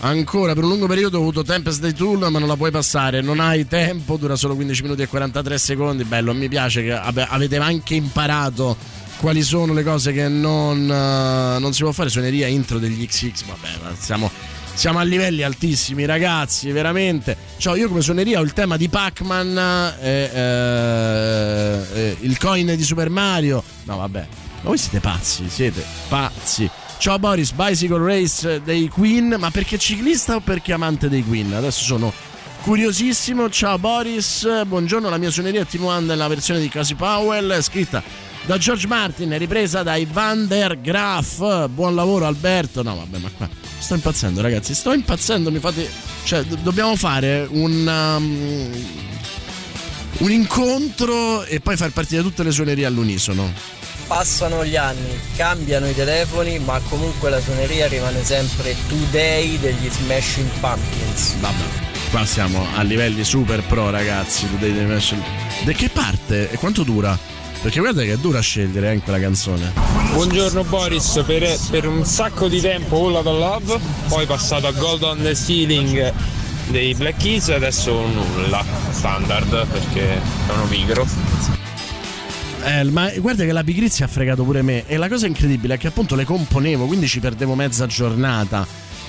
[0.00, 3.20] Ancora per un lungo periodo ho avuto Tempest dei Tool, ma non la puoi passare,
[3.20, 6.04] non hai tempo, dura solo 15 minuti e 43 secondi.
[6.04, 8.76] Bello, mi piace che avete anche imparato
[9.18, 12.08] quali sono le cose che non, eh, non si può fare.
[12.08, 13.68] Suoneria intro degli XX, vabbè,
[13.98, 14.30] siamo,
[14.74, 17.36] siamo a livelli altissimi, ragazzi, veramente.
[17.56, 22.82] Cioè, io come suoneria ho il tema di Pac-Man, eh, eh, eh, il coin di
[22.82, 23.62] Super Mario.
[23.84, 24.26] No, vabbè,
[24.62, 26.68] ma voi siete pazzi, siete pazzi.
[26.98, 31.52] Ciao Boris, Bicycle Race dei Queen, ma perché ciclista o perché amante dei Queen?
[31.52, 32.12] Adesso sono
[32.62, 33.50] curiosissimo.
[33.50, 38.02] Ciao Boris, buongiorno, la mia suoneria Team One nella versione di Casey Powell, scritta
[38.46, 41.68] da George Martin, ripresa dai Van der Graaf.
[41.68, 42.82] Buon lavoro Alberto.
[42.82, 43.48] No, vabbè, ma qua
[43.78, 45.90] sto impazzendo, ragazzi, sto impazzendo, mi fate
[46.24, 48.70] cioè do- dobbiamo fare un um,
[50.18, 53.52] un incontro e poi far partire tutte le suonerie all'unisono.
[54.06, 60.50] Passano gli anni, cambiano i telefoni, ma comunque la suoneria rimane sempre Today degli Smashing
[60.60, 61.34] Pumpkins.
[61.40, 61.64] Vabbè,
[62.10, 64.48] qua siamo a livelli super pro, ragazzi.
[64.50, 65.22] Today the Nation.
[65.64, 67.18] Da che parte e quanto dura?
[67.62, 69.72] Perché guarda che è dura scegliere anche la canzone.
[70.12, 74.72] Buongiorno Boris, per, per un sacco di tempo All Out of Love, poi passato a
[74.72, 76.12] Gold on the Ceiling
[76.68, 81.63] dei Black Keys e adesso nulla, standard perché sono pigro.
[82.64, 84.86] Eh, ma guarda che la pigrizia ha fregato pure me.
[84.86, 88.66] E la cosa incredibile è che appunto le componevo, quindi ci perdevo mezza giornata.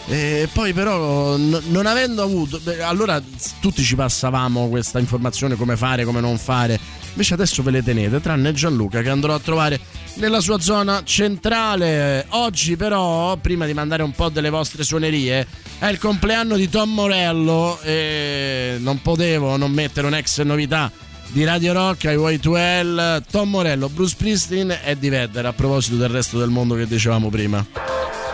[0.08, 3.20] E poi però n- non avendo avuto beh, allora
[3.60, 6.80] tutti ci passavamo questa informazione come fare come non fare
[7.10, 9.80] invece adesso ve le tenete tranne Gianluca che andrò a trovare
[10.18, 15.48] nella sua zona centrale oggi però prima di mandare un po' delle vostre suonerie
[15.80, 20.92] è il compleanno di Tom Morello e non potevo non mettere un'ex novità
[21.36, 26.08] di Radio Rock ai Y2L Tom Morello, Bruce Springsteen e Eddie Vedder a proposito del
[26.08, 28.25] resto del mondo che dicevamo prima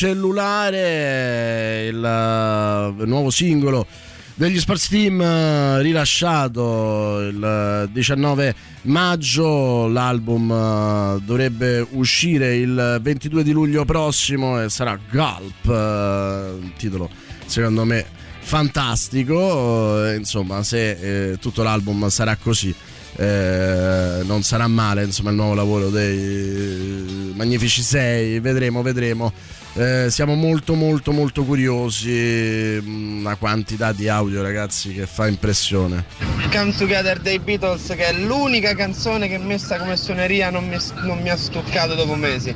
[0.00, 3.86] cellulare, il eh, nuovo singolo
[4.32, 8.54] degli Sports Team eh, rilasciato il 19
[8.84, 16.72] maggio, l'album eh, dovrebbe uscire il 22 di luglio prossimo e sarà Gulp, eh, un
[16.78, 17.10] titolo
[17.44, 18.06] secondo me
[18.38, 22.74] fantastico, eh, insomma se eh, tutto l'album sarà così.
[23.16, 29.32] eh, non sarà male insomma il nuovo lavoro dei Magnifici 6 vedremo vedremo
[29.74, 36.06] Eh, siamo molto molto molto curiosi mm, una quantità di audio ragazzi che fa impressione
[36.50, 41.20] Come Together dei Beatles che è l'unica canzone che messa come suoneria non mi, non
[41.20, 42.52] mi ha stuccato dopo mesi.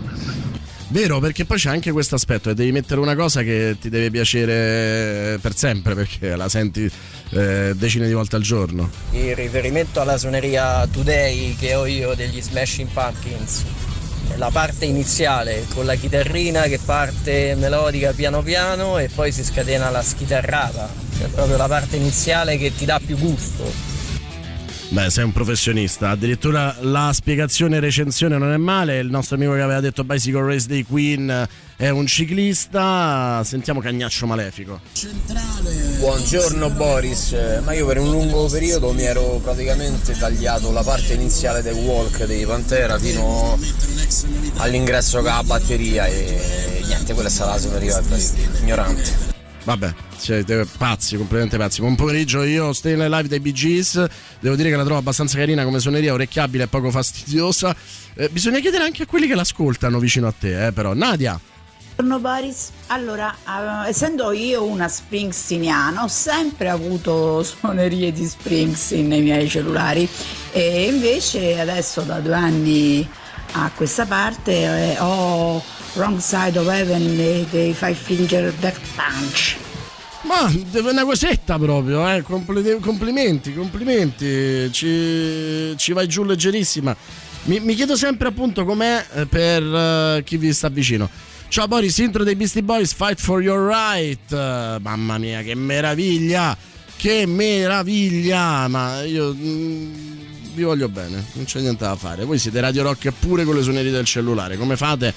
[0.88, 4.10] Vero, perché poi c'è anche questo aspetto e devi mettere una cosa che ti deve
[4.10, 6.88] piacere per sempre perché la senti
[7.30, 8.90] eh, decine di volte al giorno.
[9.12, 13.64] Il riferimento alla suoneria Today che ho io degli Smashing Pumpkins.
[14.36, 19.90] La parte iniziale con la chitarrina che parte melodica piano piano e poi si scatena
[19.90, 20.88] la schitarrata.
[21.16, 23.93] Cioè proprio la parte iniziale che ti dà più gusto.
[24.94, 26.10] Beh, sei un professionista.
[26.10, 29.00] Addirittura la spiegazione e recensione non è male.
[29.00, 33.42] Il nostro amico che aveva detto Bicycle Race dei Queen è un ciclista.
[33.44, 34.78] Sentiamo Cagnaccio Malefico.
[35.98, 37.34] Buongiorno Boris,
[37.64, 42.24] ma io per un lungo periodo mi ero praticamente tagliato la parte iniziale del walk
[42.26, 43.58] dei Pantera fino
[44.58, 48.00] all'ingresso con la batteria e niente, quella è stata la suoneria
[48.60, 49.33] ignorante.
[49.64, 51.80] Vabbè, siete pazzi, completamente pazzi.
[51.80, 53.54] Buon pomeriggio, io Stay Night Live dei Bee.
[54.38, 57.74] Devo dire che la trovo abbastanza carina come suoneria, orecchiabile e poco fastidiosa.
[58.14, 60.92] Eh, bisogna chiedere anche a quelli che l'ascoltano vicino a te, eh, però.
[60.92, 61.40] Nadia.
[61.96, 69.22] Buongiorno Boris, allora eh, essendo io una springsteeniana ho sempre avuto suonerie di Springsteen nei
[69.22, 70.08] miei cellulari
[70.50, 73.08] e invece adesso da due anni
[73.52, 75.62] a questa parte eh, ho
[75.94, 79.56] Wrong Side of Heaven dei, dei Five Finger Death Punch.
[80.22, 80.50] Ma
[80.80, 82.22] una cosetta proprio, eh.
[82.22, 84.70] Compli- complimenti, complimenti.
[84.72, 86.96] Ci, ci vai giù leggerissima.
[87.44, 91.08] Mi, mi chiedo sempre appunto com'è eh, per eh, chi vi sta vicino.
[91.48, 94.32] Ciao Boris, intro dei Beastie Boys, Fight for Your Right.
[94.32, 96.56] Eh, mamma mia, che meraviglia!
[96.96, 98.66] Che meraviglia!
[98.66, 99.94] Ma io mm,
[100.54, 102.24] vi voglio bene, non c'è niente da fare.
[102.24, 104.56] Voi siete Radio Rock pure con le suonerie del cellulare.
[104.56, 105.12] Come fate?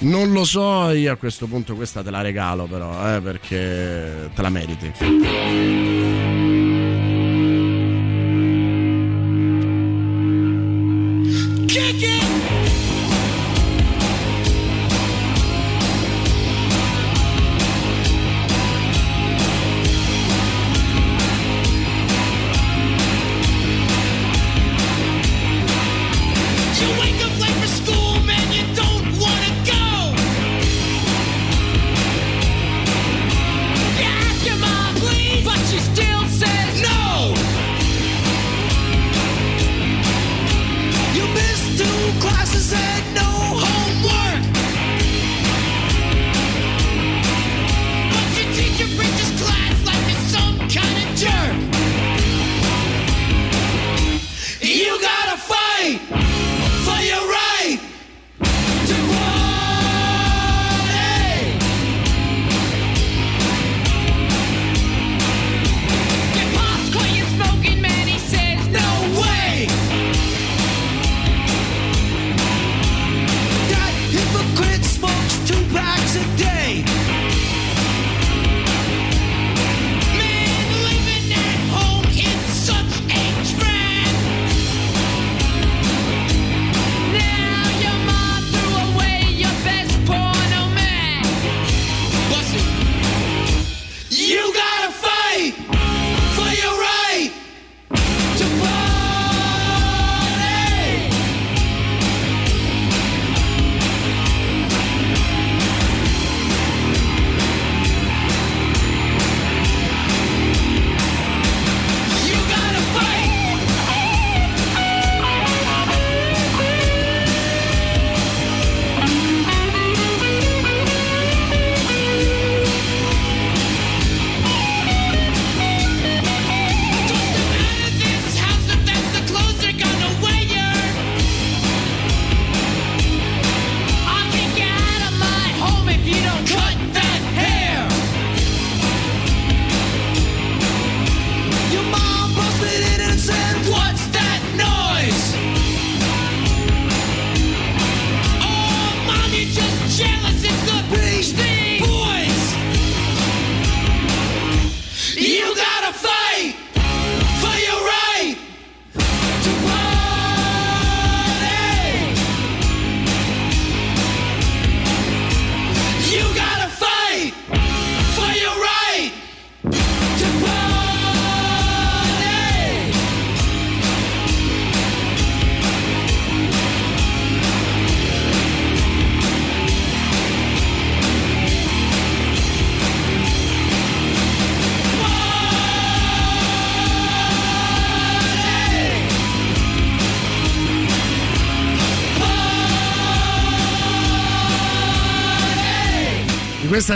[0.00, 4.42] Non lo so, io a questo punto questa te la regalo però, eh, perché te
[4.42, 6.37] la meriti.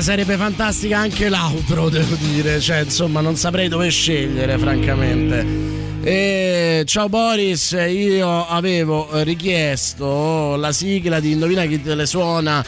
[0.03, 2.61] Sarebbe fantastica anche l'outro, devo dire.
[2.61, 5.70] Cioè, insomma, non saprei dove scegliere, francamente.
[6.03, 12.65] E, ciao Boris, io avevo richiesto la sigla di Indovina chi te le suona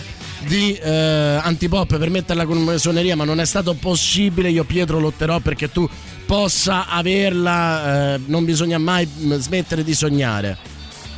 [0.46, 4.50] di eh, Antipop per metterla con suoneria, ma non è stato possibile.
[4.50, 5.88] Io Pietro lotterò perché tu
[6.26, 8.14] possa averla.
[8.14, 10.72] eh, non bisogna mai mm, smettere di sognare.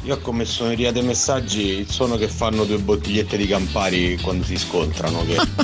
[0.07, 4.57] Io come suoneria dei messaggi il suono che fanno due bottigliette di Campari quando si
[4.57, 5.37] scontrano, che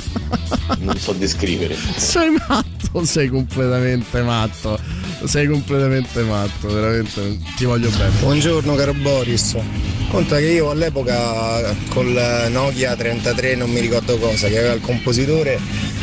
[0.79, 1.75] non so descrivere.
[1.95, 4.79] Sei matto, sei completamente matto.
[5.25, 8.09] Sei completamente matto, veramente ti voglio bene.
[8.19, 9.55] Buongiorno caro Boris,
[10.09, 15.57] conta che io all'epoca col Nokia 33 non mi ricordo cosa, che aveva il compositore,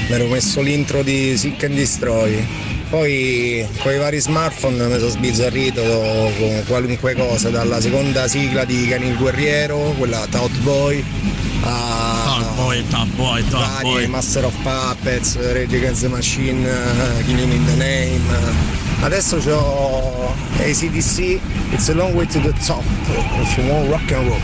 [0.09, 2.47] mi ero messo l'intro di Sick and Destroy.
[2.91, 8.89] Poi con i vari smartphone mi sono sbizzarrito con qualunque cosa, dalla seconda sigla di
[8.89, 11.05] Cani il Guerriero, quella Tout Boy,
[11.63, 14.07] a Top boy, top boy, top boy.
[14.07, 18.23] Master of Puppets, Rage Against the Machine, uh, Killing in the Name.
[19.03, 21.39] Adesso ho ACDC,
[21.71, 22.83] It's a long way to the top,
[23.41, 24.41] if you want rock and roll.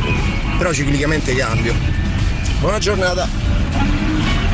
[0.56, 1.74] Però ciclicamente cambio.
[2.60, 3.45] Buona giornata.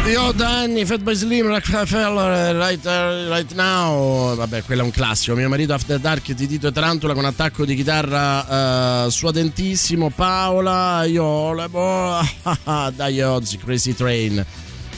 [0.04, 4.34] Io da anni, Fatboy Slim, Rockefeller, right, uh, right Now.
[4.34, 5.36] Vabbè, quello è un classico.
[5.36, 10.10] Mio marito After Dark di Tito e Tarantula con attacco di chitarra eh, suadentissimo.
[10.10, 12.18] Paola, io le boh,
[12.94, 14.44] dai Ozzy, Crazy Train.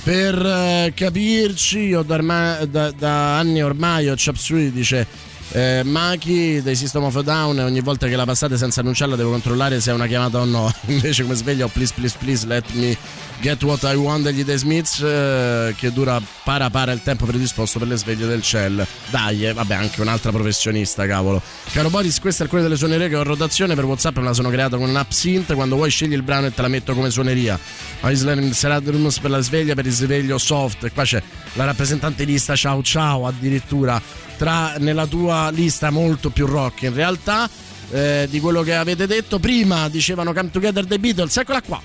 [0.02, 5.06] Per eh, capirci, io da, da- da anni ormai ho Chop Suey dice
[5.50, 9.30] eh, Maki dei System of a Down ogni volta che la passate senza annunciarla devo
[9.30, 10.72] controllare se è una chiamata o no.
[10.86, 12.96] Invece come sveglio please please please let me
[13.40, 17.78] get what I want degli The Smiths eh, che dura para para il tempo predisposto
[17.78, 21.40] per le sveglie del Cell dai eh, vabbè anche un'altra professionista cavolo.
[21.72, 24.32] Caro Boris questa è alcune delle suonerie che ho in rotazione per Whatsapp me la
[24.32, 25.54] sono creata con un'app synth.
[25.54, 27.58] Quando vuoi scegli il brano e te la metto come suoneria.
[28.02, 30.84] Island Seradrums per la sveglia per il sveglio soft.
[30.84, 31.22] E qua c'è
[31.54, 34.00] la rappresentante lista ciao ciao addirittura.
[34.36, 37.48] Tra nella tua lista molto più rock in realtà
[37.90, 39.38] eh, di quello che avete detto.
[39.38, 41.80] Prima dicevano Come Together the Beatles eccola qua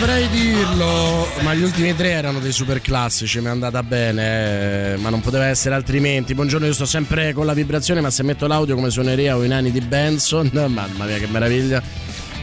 [0.00, 4.96] dovrei dirlo, ma gli ultimi tre erano dei super classici, mi è andata bene, eh,
[4.96, 6.32] ma non poteva essere altrimenti.
[6.32, 9.48] Buongiorno, io sto sempre con la vibrazione, ma se metto l'audio come suoneria o i
[9.48, 11.82] nani di Benson, mamma mia che meraviglia.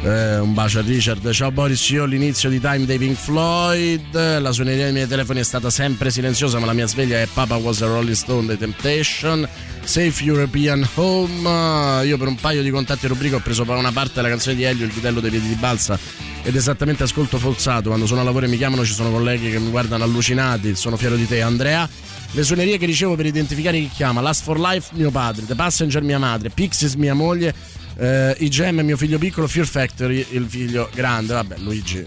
[0.04, 1.30] Eh, un bacio a Richard.
[1.32, 4.40] Ciao Boris, io all'inizio di Time dei Pink Floyd.
[4.40, 7.56] La suoneria dei miei telefoni è stata sempre silenziosa, ma la mia sveglia è Papa
[7.56, 9.48] was a Rolling Stone dei Temptation.
[9.84, 12.06] Safe European Home.
[12.06, 14.86] Io per un paio di contatti rubrica ho preso una parte della canzone di Elio,
[14.86, 15.98] il vitello dei piedi di balsa.
[16.44, 17.90] Ed esattamente ascolto forzato.
[17.90, 20.76] Quando sono a lavoro e mi chiamano ci sono colleghi che mi guardano allucinati.
[20.76, 21.90] Sono fiero di te, Andrea.
[22.32, 26.04] Le suonerie che ricevo per identificare chi chiama: Last for Life, mio padre, The Passenger,
[26.04, 27.54] mia madre, Pixies, mia moglie,
[27.98, 31.34] eh, IGM, mio figlio piccolo, Fear Factory, il figlio grande.
[31.34, 32.06] Vabbè, Luigi,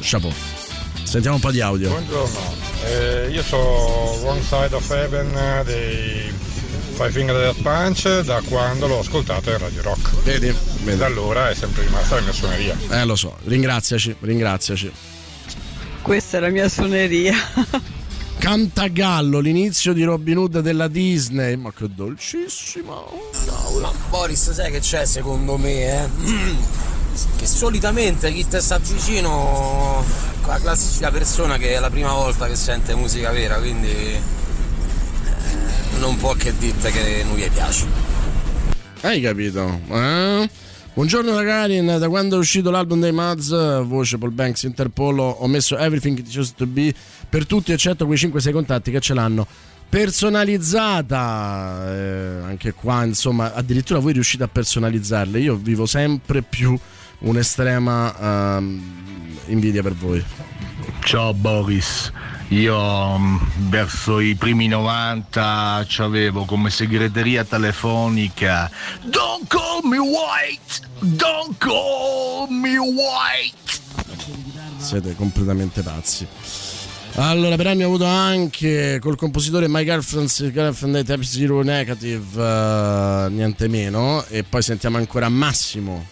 [0.00, 0.32] chapeau.
[1.02, 1.88] Sentiamo un po' di audio.
[1.88, 2.38] Buongiorno,
[2.84, 6.32] eh, io sono Wrong Side of Heaven eh, dei
[6.94, 10.22] Five Finger Death Punch da quando l'ho ascoltato in Radio Rock.
[10.22, 10.54] Vedi?
[10.84, 12.76] E da allora è sempre rimasta la mia suoneria.
[12.90, 14.90] Eh, lo so, ringraziaci, ringraziaci.
[16.02, 17.34] Questa è la mia suoneria.
[18.46, 21.56] Cantagallo, l'inizio di Robin Hood della Disney.
[21.56, 23.10] Ma che dolcissimo.
[23.80, 26.08] No, Boris, sai che c'è secondo me, eh?
[27.38, 30.04] Che solitamente chi ti sta vicino
[30.44, 34.20] è la classica persona che è la prima volta che sente musica vera, quindi eh,
[35.98, 37.86] non può che dirti che non gli piace.
[39.00, 39.80] Hai capito?
[39.90, 40.48] Eh?
[40.96, 43.50] Buongiorno da Karin, da quando è uscito l'album dei Mads,
[43.84, 46.94] voce Paul Banks Interpol, ho messo Everything It Used to Be
[47.28, 49.46] per tutti eccetto quei 5-6 contatti che ce l'hanno
[49.90, 51.84] personalizzata.
[51.86, 55.38] Eh, anche qua insomma addirittura voi riuscite a personalizzarle.
[55.38, 56.74] Io vivo sempre più
[57.18, 58.82] un'estrema ehm,
[59.48, 60.24] invidia per voi.
[61.04, 62.10] Ciao Boris,
[62.48, 63.36] io mm,
[63.68, 68.70] verso i primi 90 avevo come segreteria telefonica
[69.02, 70.86] Don't call me white!
[71.00, 73.84] Don't call me white!
[74.78, 76.26] Siete completamente pazzi.
[77.18, 83.28] Allora, per anni ho avuto anche col compositore My Girlfriend's Girlfriend Type Zero Negative, eh,
[83.30, 84.22] niente meno.
[84.28, 86.06] E poi sentiamo ancora Massimo.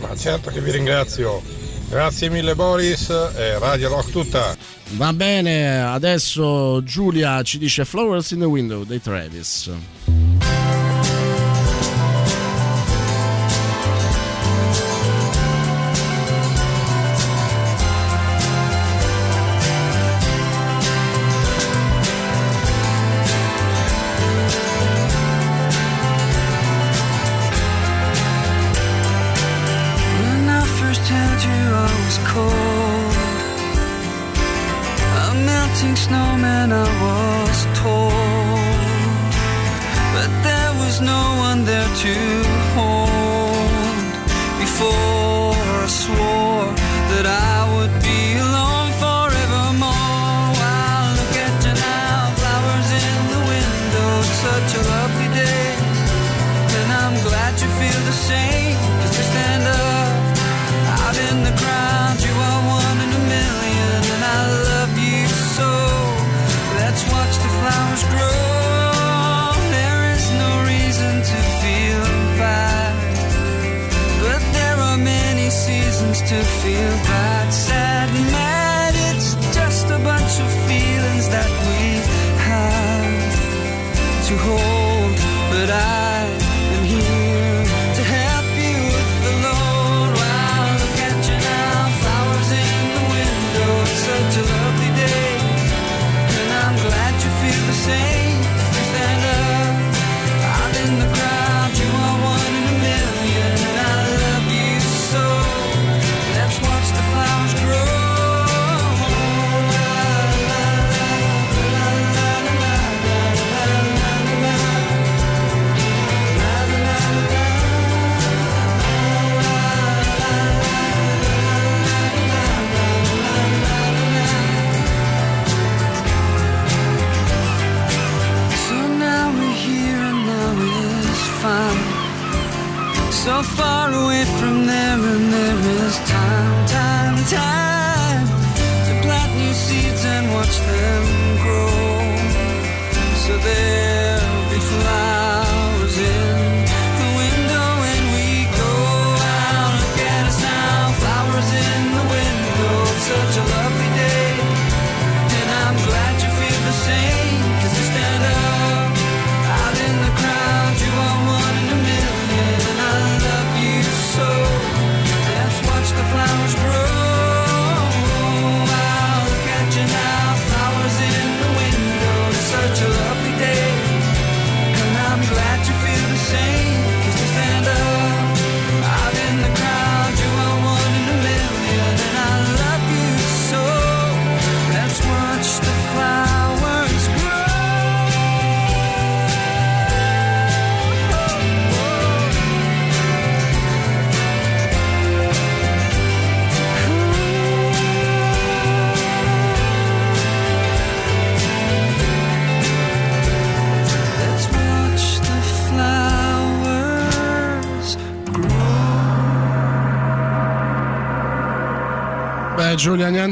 [0.00, 1.40] Ma certo che vi ringrazio.
[1.88, 4.54] Grazie mille Boris e Radio Rock tutta.
[4.90, 9.70] Va bene, adesso Giulia ci dice Flowers in the Window dei Travis.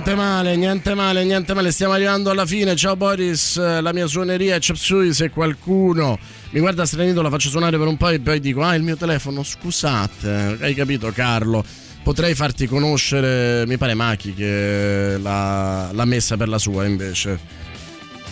[0.07, 2.77] Niente male, niente male, niente male, stiamo arrivando alla fine.
[2.77, 6.17] Ciao Boris, la mia suoneria è Chapsui, se qualcuno
[6.51, 8.97] mi guarda stranito la faccio suonare per un po' e poi dico "Ah, il mio
[8.97, 10.59] telefono, scusate".
[10.61, 11.65] Hai capito Carlo?
[12.05, 17.41] Potrei farti conoscere, mi pare Machi che l'ha, l'ha messa per la sua invece.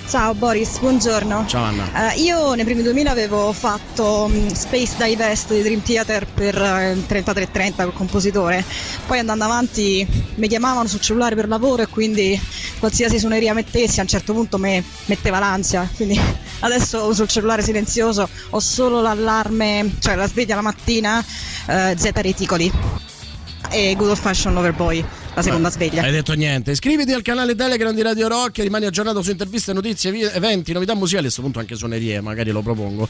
[0.06, 1.46] Ciao Boris, buongiorno.
[1.46, 2.12] Ciao Anna.
[2.12, 7.02] Eh, io nei primi 2000 avevo fatto mm, Space Divest di Dream Theater per eh,
[7.06, 8.62] 3330 col compositore,
[9.06, 12.38] poi andando avanti mi chiamavano sul cellulare per lavoro e quindi
[12.78, 16.20] qualsiasi suoneria mettessi a un certo punto mi metteva l'ansia, quindi
[16.60, 21.24] adesso uso il cellulare silenzioso, ho solo l'allarme, cioè la sveglia la mattina,
[21.66, 22.70] eh, Z reticoli
[23.70, 25.04] e Good Old Fashion Loverboy,
[25.34, 26.02] la seconda sveglia.
[26.02, 26.72] Hai detto niente.
[26.72, 30.94] Iscriviti al canale Telegram di Radio Rock e rimani aggiornato su interviste, notizie, eventi, novità
[30.94, 33.08] musicali, a questo punto anche suonerie, magari lo propongo.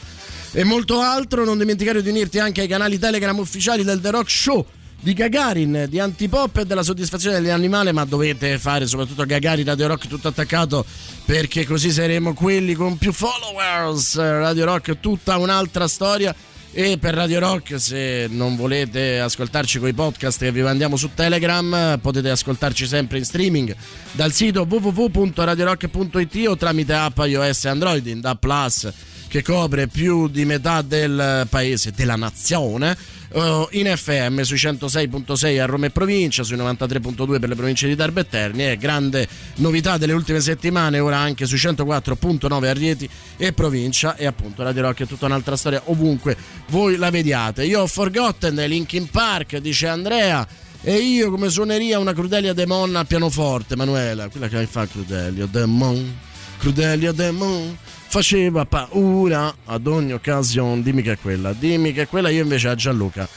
[0.51, 4.29] E molto altro, non dimenticare di unirti anche ai canali Telegram ufficiali del The Rock
[4.29, 4.65] Show
[4.99, 10.07] di Gagarin, di Antipop e della soddisfazione dell'animale, ma dovete fare soprattutto Gagarin Radio Rock
[10.07, 10.83] tutto attaccato
[11.25, 14.15] perché così saremo quelli con più followers.
[14.17, 16.33] Radio Rock tutta un'altra storia.
[16.77, 21.09] E per Radio Rock, se non volete ascoltarci con i podcast che vi mandiamo su
[21.13, 23.73] Telegram, potete ascoltarci sempre in streaming
[24.11, 28.91] dal sito www.radiorock.it o tramite app iOS e Android in DA Plus
[29.27, 32.95] che copre più di metà del paese, della nazione,
[33.35, 37.95] eh, in FM sui 106.6 a Roma e provincia, sui 93.2 per le province di
[37.95, 43.09] Darbe e Terni e grande novità delle ultime settimane, ora anche sui 104.9 a Rieti
[43.37, 46.37] e provincia e appunto Radio Rock è tutta un'altra storia ovunque
[46.67, 47.65] voi la vediate.
[47.65, 50.47] Io ho Forgotten, Linkin Park, dice Andrea.
[50.87, 56.15] E io come suoneria una Crudelia Demon a pianoforte, Manuela, quella che fa Crudelia Demon,
[56.59, 57.75] Crudelia Demon,
[58.07, 62.69] faceva paura ad ogni occasione, dimmi che è quella, dimmi che è quella, io invece
[62.69, 63.27] a Gianluca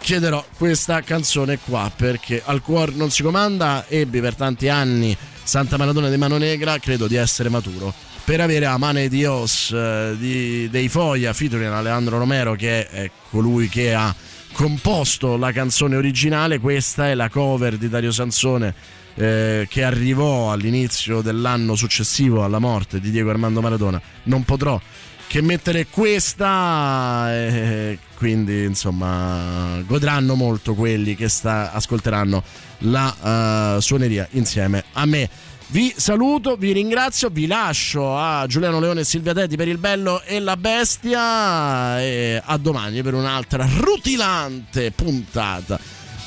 [0.00, 5.76] chiederò questa canzone qua perché al cuore non si comanda, ebbi per tanti anni Santa
[5.76, 7.92] Maradona di Mano Negra, credo di essere maturo
[8.24, 13.68] per avere a Mane Dios eh, di, dei Foglia featuring Alejandro Romero che è colui
[13.68, 14.14] che ha
[14.52, 18.74] composto la canzone originale, questa è la cover di Dario Sansone
[19.14, 24.00] eh, che arrivò all'inizio dell'anno successivo alla morte di Diego Armando Maradona.
[24.24, 24.80] Non potrò
[25.26, 32.42] che mettere questa e quindi insomma godranno molto quelli che sta, ascolteranno
[32.78, 35.30] la uh, suoneria insieme a me.
[35.68, 40.20] Vi saluto, vi ringrazio, vi lascio a Giuliano Leone e Silvia Tetti per il bello
[40.22, 45.78] e la bestia e a domani per un'altra rutilante puntata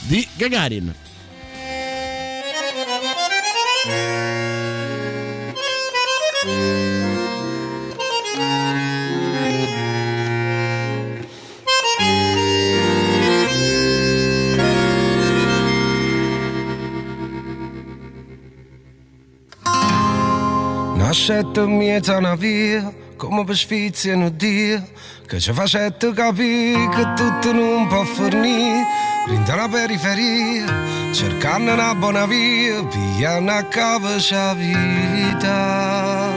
[0.04, 1.03] di Gagarin.
[20.96, 24.82] Nascette in mezzo a una via, come per sfizia un Dio,
[25.28, 28.86] che ci facette capire che tutto non può fornire.
[29.28, 30.66] Rinda la periferia,
[31.14, 36.32] cercando una buona via, pigliando a capo la vita.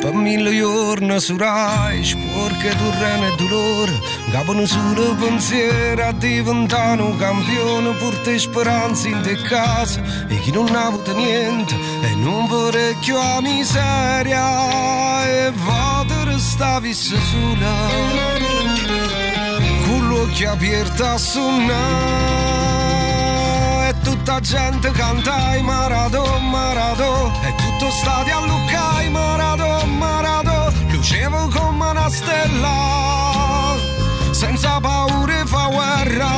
[0.00, 3.92] Per mille giorni su Rai, sporche torrene e dolore,
[4.30, 10.50] capo un solo pensiero a diventare un campione, porta speranze in te casa, e chi
[10.50, 17.88] non ha avuto niente, e non vorrei più la miseria, e vado restavi sola,
[19.86, 22.81] con l'occhio aperto a suonare, e
[24.22, 31.48] tutta gente canta i Maradona, Maradona, e tutto stadio a Lucca, i Maradona, Maradona, lucevo
[31.48, 33.74] come una stella,
[34.30, 36.30] senza paura fa guerra,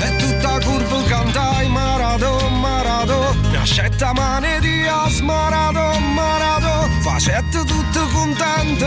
[0.00, 8.08] e tutta curva canta i Maradona, Maradona, nascetta mani di as, Maradona, Maradona, facette tutto
[8.14, 8.86] contento,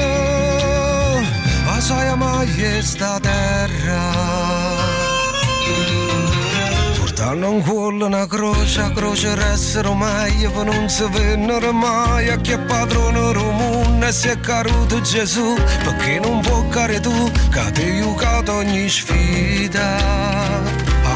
[1.65, 4.76] ma sai mai sta terra.
[7.27, 12.51] Portando in cuore una croce, croce restano meglio, per non si vennero mai, a chi
[12.51, 17.99] è padrone e si è caruto Gesù, perché non può care tu, che ti hai
[17.99, 19.97] giocato ogni sfida.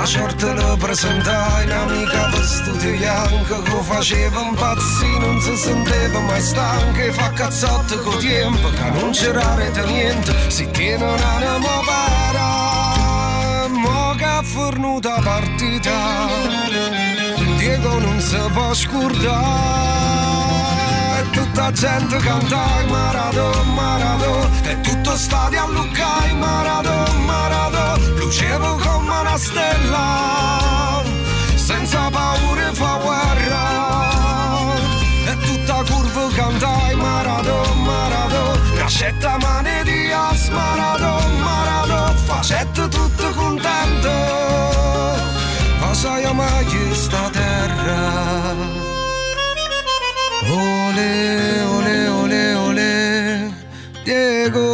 [0.01, 7.03] A sorte lo presentai, un'amica vestita bianca, che faceva impazzire, non si sentiva mai stanca,
[7.03, 12.20] e fa cazzotte con tempo, che non c'era rete niente, si tiene un'anima vera
[14.43, 16.27] fornuta partita.
[17.57, 19.39] Diego non si può scordare.
[21.19, 27.97] E tutta gente canta i Maradona, Maradona e tutto stadio a Lucca i Maradona, Maradona
[28.17, 31.03] lucevo come una stella
[31.55, 33.79] senza paura fa guerra.
[35.27, 40.49] E tutta curva canta i Maradona, Maradona nascetta mani di as
[42.41, 44.09] Facette tutto contento
[45.79, 48.55] ma sai mai sta terra?
[50.49, 53.53] Ole ole ole ole.
[54.03, 54.70] Diego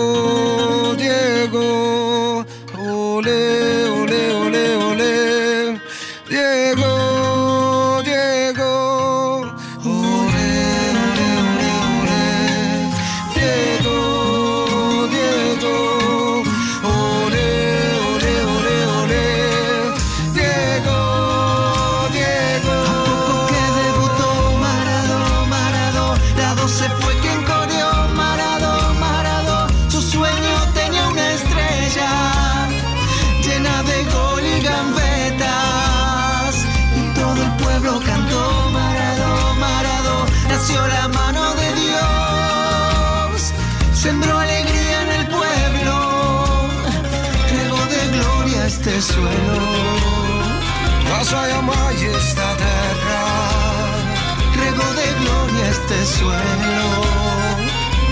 [56.17, 57.05] gloria este suelo.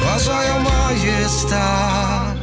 [0.03, 2.35] Vasaja mai esta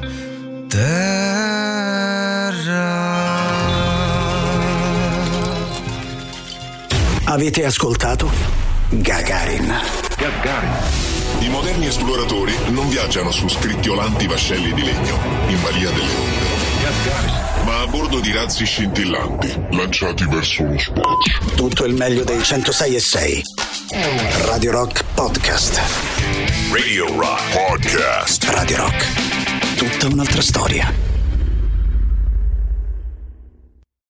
[7.24, 8.30] Avete ascoltato
[8.90, 9.74] Gagarin.
[10.18, 10.70] Gagarin.
[11.40, 15.18] I moderni esploratori non viaggiano su scricchiolanti vascelli di legno
[15.48, 16.46] in balia delle onde,
[17.58, 17.61] a
[17.92, 21.54] bordo di razzi scintillanti lanciati verso lo spazio.
[21.54, 23.42] Tutto il meglio dei 106 e 6.
[24.46, 25.78] Radio Rock Podcast.
[26.72, 28.44] Radio Rock Podcast.
[28.44, 29.74] Radio Rock.
[29.76, 31.11] Tutta un'altra storia.